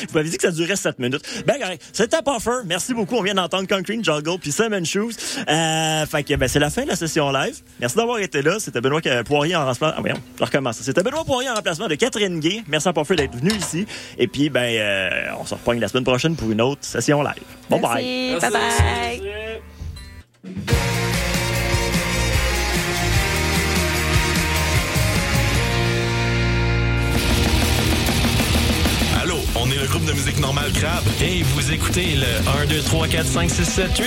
Vous 0.09 0.14
m'avez 0.14 0.30
dit 0.30 0.36
que 0.36 0.42
ça 0.42 0.51
durait 0.51 0.76
7 0.76 0.98
minutes. 0.98 1.22
Ben 1.46 1.59
correct. 1.59 1.82
C'était 1.92 2.22
Puffer. 2.22 2.62
Merci 2.64 2.94
beaucoup. 2.94 3.16
On 3.16 3.22
vient 3.22 3.34
d'entendre 3.34 3.68
Concrete 3.68 4.03
Jungle 4.05 4.38
puis 4.40 4.53
Simon 4.53 4.84
Shoes. 4.84 5.12
Euh, 5.48 6.07
fait 6.07 6.22
que 6.22 6.34
ben, 6.36 6.48
c'est 6.48 6.59
la 6.59 6.70
fin 6.70 6.84
de 6.84 6.88
la 6.88 6.96
session 6.96 7.30
live. 7.30 7.57
Merci 7.80 7.96
d'avoir 7.96 8.18
été 8.18 8.40
là. 8.42 8.59
C'était 8.61 8.80
Benoît 8.80 9.01
Poirier 9.24 9.57
en 9.57 9.61
remplacement. 9.61 9.92
Ah, 9.94 10.01
voyons, 10.01 10.16
je 10.38 10.44
recommence. 10.44 10.80
C'était 10.80 11.03
Benoît 11.03 11.24
Poirier 11.24 11.51
en 11.51 11.55
remplacement 11.55 11.88
de 11.88 11.94
Catherine 11.96 12.40
Gay. 12.40 12.62
Merci 12.68 12.88
à 12.88 12.92
Puffer 12.92 13.16
d'être 13.16 13.36
venu 13.36 13.53
ici. 13.53 13.86
Et 14.16 14.26
puis, 14.26 14.48
ben, 14.48 14.61
euh, 14.61 15.32
on 15.38 15.44
se 15.44 15.55
reprend 15.55 15.72
la 15.72 15.88
semaine 15.88 16.05
prochaine 16.05 16.36
pour 16.36 16.51
une 16.51 16.61
autre 16.61 16.82
session 16.82 17.22
live. 17.22 17.34
Bon 17.68 17.80
Merci. 17.80 18.38
bye. 18.40 18.40
Bye 18.40 18.51
bye. 18.51 19.61
On 20.44 21.20
de 30.11 30.15
musique 30.17 30.41
normale 30.41 30.73
Crabe 30.73 31.05
et 31.23 31.43
vous 31.43 31.73
écoutez 31.73 32.17
le 32.17 32.63
1, 32.63 32.67
2, 32.67 32.81
3, 32.83 33.09
4, 33.09 33.27
5, 33.27 33.51
6, 33.51 33.65
7, 33.65 33.99
8, 33.99 34.07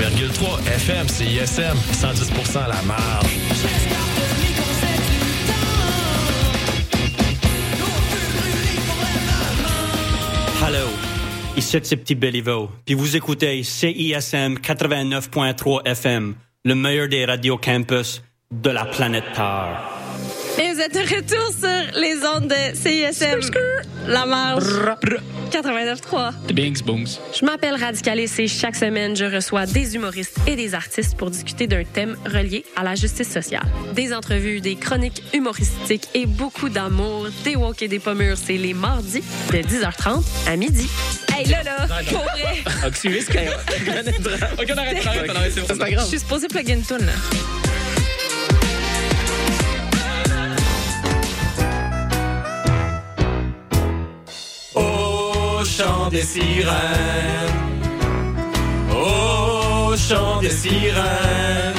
9,3 0.00 0.66
FM, 0.66 1.08
CISM, 1.08 1.76
110 1.92 2.56
à 2.56 2.68
la 2.68 2.82
marge. 2.82 3.26
Hello, 10.66 10.88
ici 11.56 11.78
c'est 11.82 11.96
Petit 11.96 12.14
Béliveau, 12.14 12.70
puis 12.84 12.94
vous 12.94 13.16
écoutez 13.16 13.62
CISM 13.62 14.54
89.3 14.54 15.86
FM, 15.86 16.34
le 16.64 16.74
meilleur 16.74 17.08
des 17.08 17.24
radios 17.24 17.58
campus 17.58 18.22
de 18.50 18.70
la 18.70 18.84
planète 18.84 19.24
Terre. 19.34 19.93
Et 20.56 20.72
vous 20.72 20.80
êtes 20.80 20.94
de 20.94 21.00
retour 21.00 21.50
sur 21.58 22.00
les 22.00 22.16
ondes 22.24 22.48
de 22.48 22.76
CISM. 22.76 23.40
La 24.06 24.24
marge. 24.24 24.64
89.3. 25.50 26.32
Je 27.38 27.44
m'appelle 27.44 27.74
Radicalis 27.74 28.30
et 28.38 28.48
chaque 28.48 28.76
semaine, 28.76 29.16
je 29.16 29.24
reçois 29.24 29.66
des 29.66 29.94
humoristes 29.94 30.36
et 30.46 30.56
des 30.56 30.74
artistes 30.74 31.16
pour 31.16 31.30
discuter 31.30 31.66
d'un 31.66 31.84
thème 31.84 32.16
relié 32.26 32.64
à 32.76 32.84
la 32.84 32.94
justice 32.94 33.30
sociale. 33.30 33.64
Des 33.94 34.14
entrevues, 34.14 34.60
des 34.60 34.76
chroniques 34.76 35.22
humoristiques 35.32 36.08
et 36.14 36.26
beaucoup 36.26 36.68
d'amour, 36.68 37.28
des 37.44 37.56
walk 37.56 37.82
et 37.82 37.88
des 37.88 37.98
pommures. 37.98 38.36
C'est 38.36 38.56
les 38.56 38.74
mardis 38.74 39.22
de 39.52 39.58
10h30 39.58 40.22
à 40.48 40.56
midi. 40.56 40.88
Hey, 41.36 41.46
là, 41.48 41.62
là, 41.64 41.86
pour 42.08 42.20
vrai. 42.20 42.62
Ok, 42.86 44.70
on 44.72 44.78
arrête, 44.78 44.98
on 45.02 45.08
arrête, 45.08 45.30
on 45.30 45.36
arrête, 45.36 45.52
c'est 45.54 45.78
pas 45.78 45.90
grave. 45.90 46.04
Je 46.04 46.08
suis 46.10 46.20
supposée 46.20 46.48
plugger 46.48 46.74
une 46.74 46.82
toune, 46.82 47.06
là. 47.06 47.12
Chant 55.76 56.08
des 56.08 56.22
sirènes, 56.22 56.72
au 58.92 59.96
chant 59.96 60.40
des 60.40 60.50
sirènes, 60.50 61.74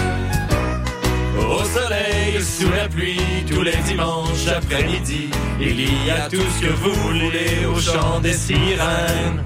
au 1.39 1.63
soleil, 1.63 2.41
sous 2.41 2.69
la 2.71 2.89
pluie, 2.89 3.45
tous 3.49 3.61
les 3.61 3.77
dimanches 3.87 4.47
après-midi, 4.47 5.29
il 5.61 6.05
y 6.05 6.11
a 6.11 6.27
tout 6.29 6.35
ce 6.35 6.65
que 6.65 6.73
vous 6.73 6.93
voulez 6.93 7.65
au 7.65 7.79
chant 7.79 8.19
des 8.19 8.33
sirènes. 8.33 9.43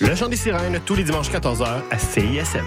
Le 0.00 0.14
chant 0.14 0.28
des 0.28 0.36
sirènes, 0.36 0.80
tous 0.86 0.94
les 0.94 1.04
dimanches 1.04 1.30
14h 1.30 1.82
à 1.90 1.98
CISM. 1.98 2.64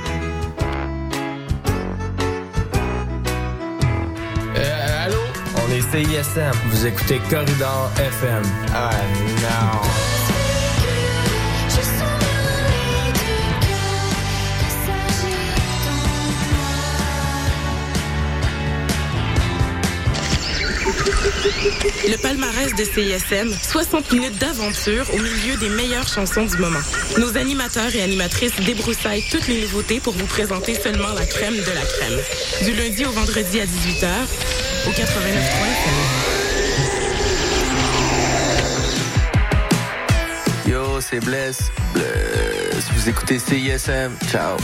Euh, 4.58 5.06
allô? 5.06 5.18
On 5.58 5.72
est 5.72 5.82
CISM. 5.92 6.52
Vous 6.70 6.86
écoutez 6.86 7.20
Corridor 7.30 7.90
FM. 7.98 8.44
Ah 8.76 8.92
non. 9.42 10.25
Le 21.26 22.18
palmarès 22.18 22.76
de 22.76 22.84
CISM, 22.84 23.52
60 23.52 24.12
minutes 24.12 24.38
d'aventure 24.38 25.06
au 25.12 25.18
milieu 25.18 25.58
des 25.60 25.70
meilleures 25.70 26.08
chansons 26.08 26.46
du 26.46 26.58
moment. 26.58 26.80
Nos 27.18 27.36
animateurs 27.36 27.96
et 27.96 28.04
animatrices 28.04 28.56
débroussaillent 28.58 29.26
toutes 29.32 29.48
les 29.48 29.62
nouveautés 29.62 30.00
pour 30.00 30.14
vous 30.14 30.28
présenter 30.28 30.76
seulement 30.76 31.14
la 31.14 31.26
crème 31.26 31.56
de 31.56 31.72
la 31.74 31.82
crème. 31.82 32.20
Du 32.64 32.74
lundi 32.74 33.06
au 33.06 33.12
vendredi 33.12 33.60
à 33.60 33.66
18h, 33.66 34.08
au 34.88 34.92
89 34.92 35.44
Yo, 40.68 41.02
c'est 41.02 41.22
Bless. 41.22 41.72
Bless. 41.94 42.86
Vous 42.96 43.10
écoutez 43.10 43.40
CISM. 43.40 44.12
Ciao. 44.32 44.58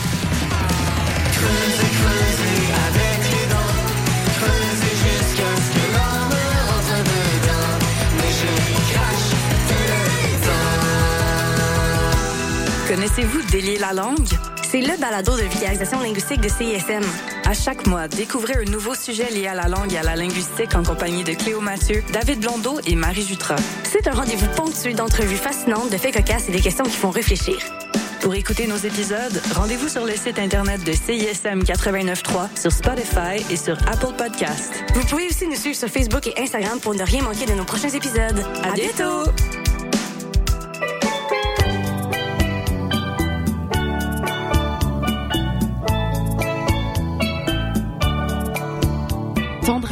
Connaissez-vous 13.01 13.41
Délier 13.49 13.79
la 13.79 13.93
langue? 13.93 14.27
C'est 14.61 14.79
le 14.79 14.95
balado 14.99 15.35
de 15.35 15.41
vulgarisation 15.41 15.99
linguistique 16.01 16.39
de 16.39 16.47
CISM. 16.47 17.01
À 17.45 17.53
chaque 17.55 17.87
mois, 17.87 18.07
découvrez 18.07 18.53
un 18.53 18.69
nouveau 18.69 18.93
sujet 18.93 19.27
lié 19.31 19.47
à 19.47 19.55
la 19.55 19.67
langue 19.67 19.91
et 19.91 19.97
à 19.97 20.03
la 20.03 20.15
linguistique 20.15 20.75
en 20.75 20.83
compagnie 20.83 21.23
de 21.23 21.33
Cléo 21.33 21.61
Mathieu, 21.61 22.03
David 22.13 22.41
Blondeau 22.41 22.79
et 22.85 22.93
Marie 22.93 23.25
Jutra. 23.25 23.55
C'est 23.85 24.07
un 24.07 24.11
rendez-vous 24.11 24.45
ponctué 24.55 24.93
d'entrevues 24.93 25.37
fascinantes, 25.37 25.89
de 25.89 25.97
faits 25.97 26.13
cocasses 26.13 26.47
et 26.49 26.51
des 26.51 26.61
questions 26.61 26.83
qui 26.83 26.95
font 26.95 27.09
réfléchir. 27.09 27.57
Pour 28.19 28.35
écouter 28.35 28.67
nos 28.67 28.77
épisodes, 28.77 29.41
rendez-vous 29.55 29.89
sur 29.89 30.05
le 30.05 30.13
site 30.15 30.37
internet 30.37 30.83
de 30.83 30.91
CISM 30.91 31.63
89.3, 31.63 32.55
sur 32.55 32.71
Spotify 32.71 33.43
et 33.49 33.57
sur 33.57 33.79
Apple 33.87 34.13
Podcast. 34.15 34.75
Vous 34.93 35.03
pouvez 35.07 35.25
aussi 35.25 35.47
nous 35.47 35.55
suivre 35.55 35.75
sur 35.75 35.89
Facebook 35.89 36.27
et 36.27 36.39
Instagram 36.39 36.79
pour 36.79 36.93
ne 36.93 37.01
rien 37.01 37.23
manquer 37.23 37.47
de 37.47 37.53
nos 37.53 37.65
prochains 37.65 37.89
épisodes. 37.89 38.45
À, 38.63 38.73
bientôt! 38.73 39.31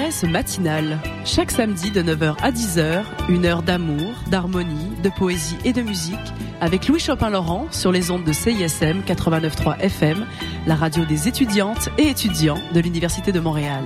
Tendresse 0.10 0.32
matinale. 0.32 1.00
Chaque 1.24 1.52
samedi 1.52 1.92
de 1.92 2.02
9h 2.02 2.36
à 2.42 2.52
10h, 2.52 3.04
une 3.30 3.46
heure 3.46 3.62
d'amour, 3.62 4.12
d'harmonie, 4.32 4.96
de 5.04 5.10
poésie 5.10 5.58
et 5.64 5.72
de 5.72 5.84
musique 5.84 6.18
avec 6.62 6.88
Louis 6.88 7.00
Chopin-Laurent 7.00 7.68
sur 7.70 7.92
les 7.92 8.10
ondes 8.10 8.24
de 8.24 8.34
CISM 8.34 9.02
89.3 9.06 9.78
FM, 9.82 10.26
la 10.66 10.74
radio 10.74 11.06
des 11.06 11.28
étudiantes 11.28 11.90
et 12.00 12.08
étudiants 12.08 12.58
de 12.74 12.80
l'Université 12.80 13.32
de 13.32 13.40
Montréal. 13.40 13.84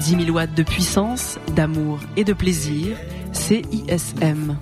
10 0.00 0.24
000 0.24 0.30
watts 0.30 0.54
de 0.54 0.62
puissance, 0.62 1.38
d'amour 1.54 1.98
et 2.16 2.24
de 2.24 2.32
plaisir, 2.32 2.96
CISM. 3.32 4.56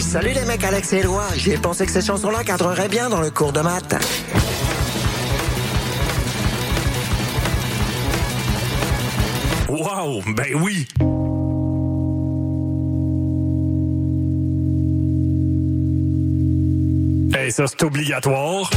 Salut 0.00 0.32
les 0.32 0.44
mecs, 0.44 0.64
Alex 0.64 0.92
et 0.92 0.98
Éloi. 0.98 1.24
J'ai 1.36 1.56
pensé 1.56 1.86
que 1.86 1.92
cette 1.92 2.06
chanson-là 2.06 2.42
cadrerait 2.42 2.88
bien 2.88 3.08
dans 3.08 3.20
le 3.20 3.30
cours 3.30 3.52
de 3.52 3.60
maths. 3.60 3.94
Wow, 9.68 10.22
ben 10.34 10.54
oui. 10.60 10.88
Hey, 17.32 17.52
ça 17.52 17.66
c'est 17.66 17.82
obligatoire. 17.84 18.70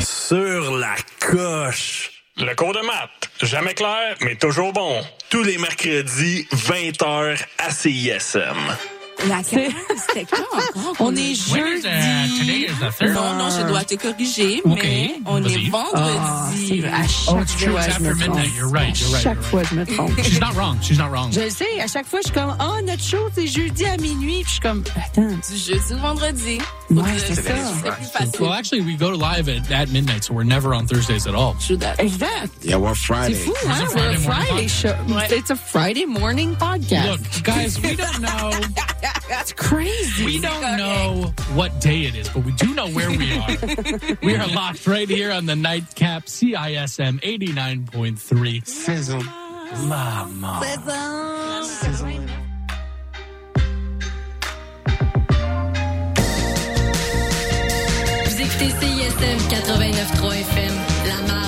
Sur 0.00 0.76
la 0.76 0.94
coche. 1.18 2.17
Le 2.40 2.54
cours 2.54 2.72
de 2.72 2.80
maths, 2.80 3.30
jamais 3.42 3.74
clair, 3.74 4.16
mais 4.20 4.36
toujours 4.36 4.72
bon. 4.72 5.02
Tous 5.28 5.42
les 5.42 5.58
mercredis, 5.58 6.46
20h 6.52 7.36
à 7.58 7.70
CISM. 7.70 8.76
La 9.26 9.42
c'était 9.42 10.24
quand 10.30 10.36
On 11.00 11.14
est 11.16 11.34
jeudi. 11.34 11.86
non, 13.02 13.34
non, 13.34 13.48
je 13.50 13.66
dois 13.66 13.82
te 13.82 13.96
corriger, 13.96 14.62
mais 14.64 15.16
on 15.26 15.42
est 15.44 15.68
vendredi. 15.70 16.84
à 16.86 17.06
chaque 17.08 17.48
fois, 17.48 17.80
je 17.98 18.00
me 18.02 18.14
trompe. 18.14 18.38
You're 18.56 18.68
right, 18.70 19.00
you're 19.00 19.10
right. 19.10 19.22
Chaque 19.22 19.42
fois, 19.42 19.62
je 19.64 19.74
me 19.74 19.84
trompe. 19.96 20.12
She's 20.22 20.40
not 20.40 20.54
wrong. 20.54 20.78
She's 20.82 20.98
not 20.98 21.10
wrong. 21.10 21.32
Je 21.32 21.40
le 21.40 21.50
sais. 21.50 21.80
À 21.80 21.88
chaque 21.88 22.06
fois, 22.06 22.20
je 22.20 22.28
suis 22.28 22.34
comme, 22.34 22.56
oh, 22.60 22.80
notre 22.84 23.02
show, 23.02 23.28
c'est 23.34 23.48
jeudi 23.48 23.84
à 23.86 23.96
minuit. 23.96 24.42
Puis 24.42 24.44
je 24.44 24.50
suis 24.52 24.60
comme, 24.60 24.84
attends. 24.96 25.22
Du 25.50 25.56
jeudi 25.56 25.92
au 25.94 25.96
vendredi. 25.96 26.58
Ouais, 26.90 27.02
c'est 27.18 27.34
ça. 27.34 27.42
C'est 27.82 27.90
plus 27.90 28.06
facile. 28.12 28.40
Well, 28.40 28.52
actually, 28.52 28.82
we 28.82 28.96
go 28.96 29.10
live 29.10 29.48
at, 29.48 29.70
at 29.72 29.88
midnight, 29.90 30.24
so 30.24 30.32
we're 30.34 30.44
never 30.44 30.72
on 30.74 30.86
Thursdays 30.86 31.26
at 31.26 31.34
all. 31.34 31.54
True 31.60 31.76
that. 31.78 31.98
Exact. 31.98 32.52
Yeah, 32.62 32.76
we're 32.76 32.94
Friday. 32.94 33.34
C'est 33.34 33.44
fou, 33.44 33.54
hein? 33.68 33.86
We're 33.94 34.10
a 34.10 34.18
Friday 34.18 34.68
show. 34.68 34.94
It's 35.30 35.50
a 35.50 35.56
Friday 35.56 36.06
morning 36.06 36.54
podcast. 36.56 37.10
Look, 37.10 37.42
guys, 37.42 37.78
we 37.80 37.96
don't 37.96 38.20
know. 38.20 38.50
That's 39.28 39.52
crazy. 39.52 40.24
We 40.24 40.40
don't 40.40 40.76
know 40.76 41.32
what 41.54 41.80
day 41.80 42.02
it 42.02 42.14
is, 42.14 42.28
but 42.28 42.44
we 42.44 42.52
do 42.52 42.74
know 42.74 42.88
where 42.88 43.10
we 43.10 43.36
are. 43.38 43.48
we 44.22 44.36
are 44.36 44.46
locked 44.48 44.86
right 44.86 45.08
here 45.08 45.30
on 45.30 45.46
the 45.46 45.56
nightcap 45.56 46.26
CISM 46.26 47.20
89.3. 47.20 48.66
Sizzle. 48.66 49.22
Lama. 49.88 50.60
Vous 58.24 58.40
écoutez 58.40 58.70
CISM 58.80 59.38
89.3 59.50 60.40
FM, 60.40 60.74
La 61.06 61.32
Marge. 61.32 61.47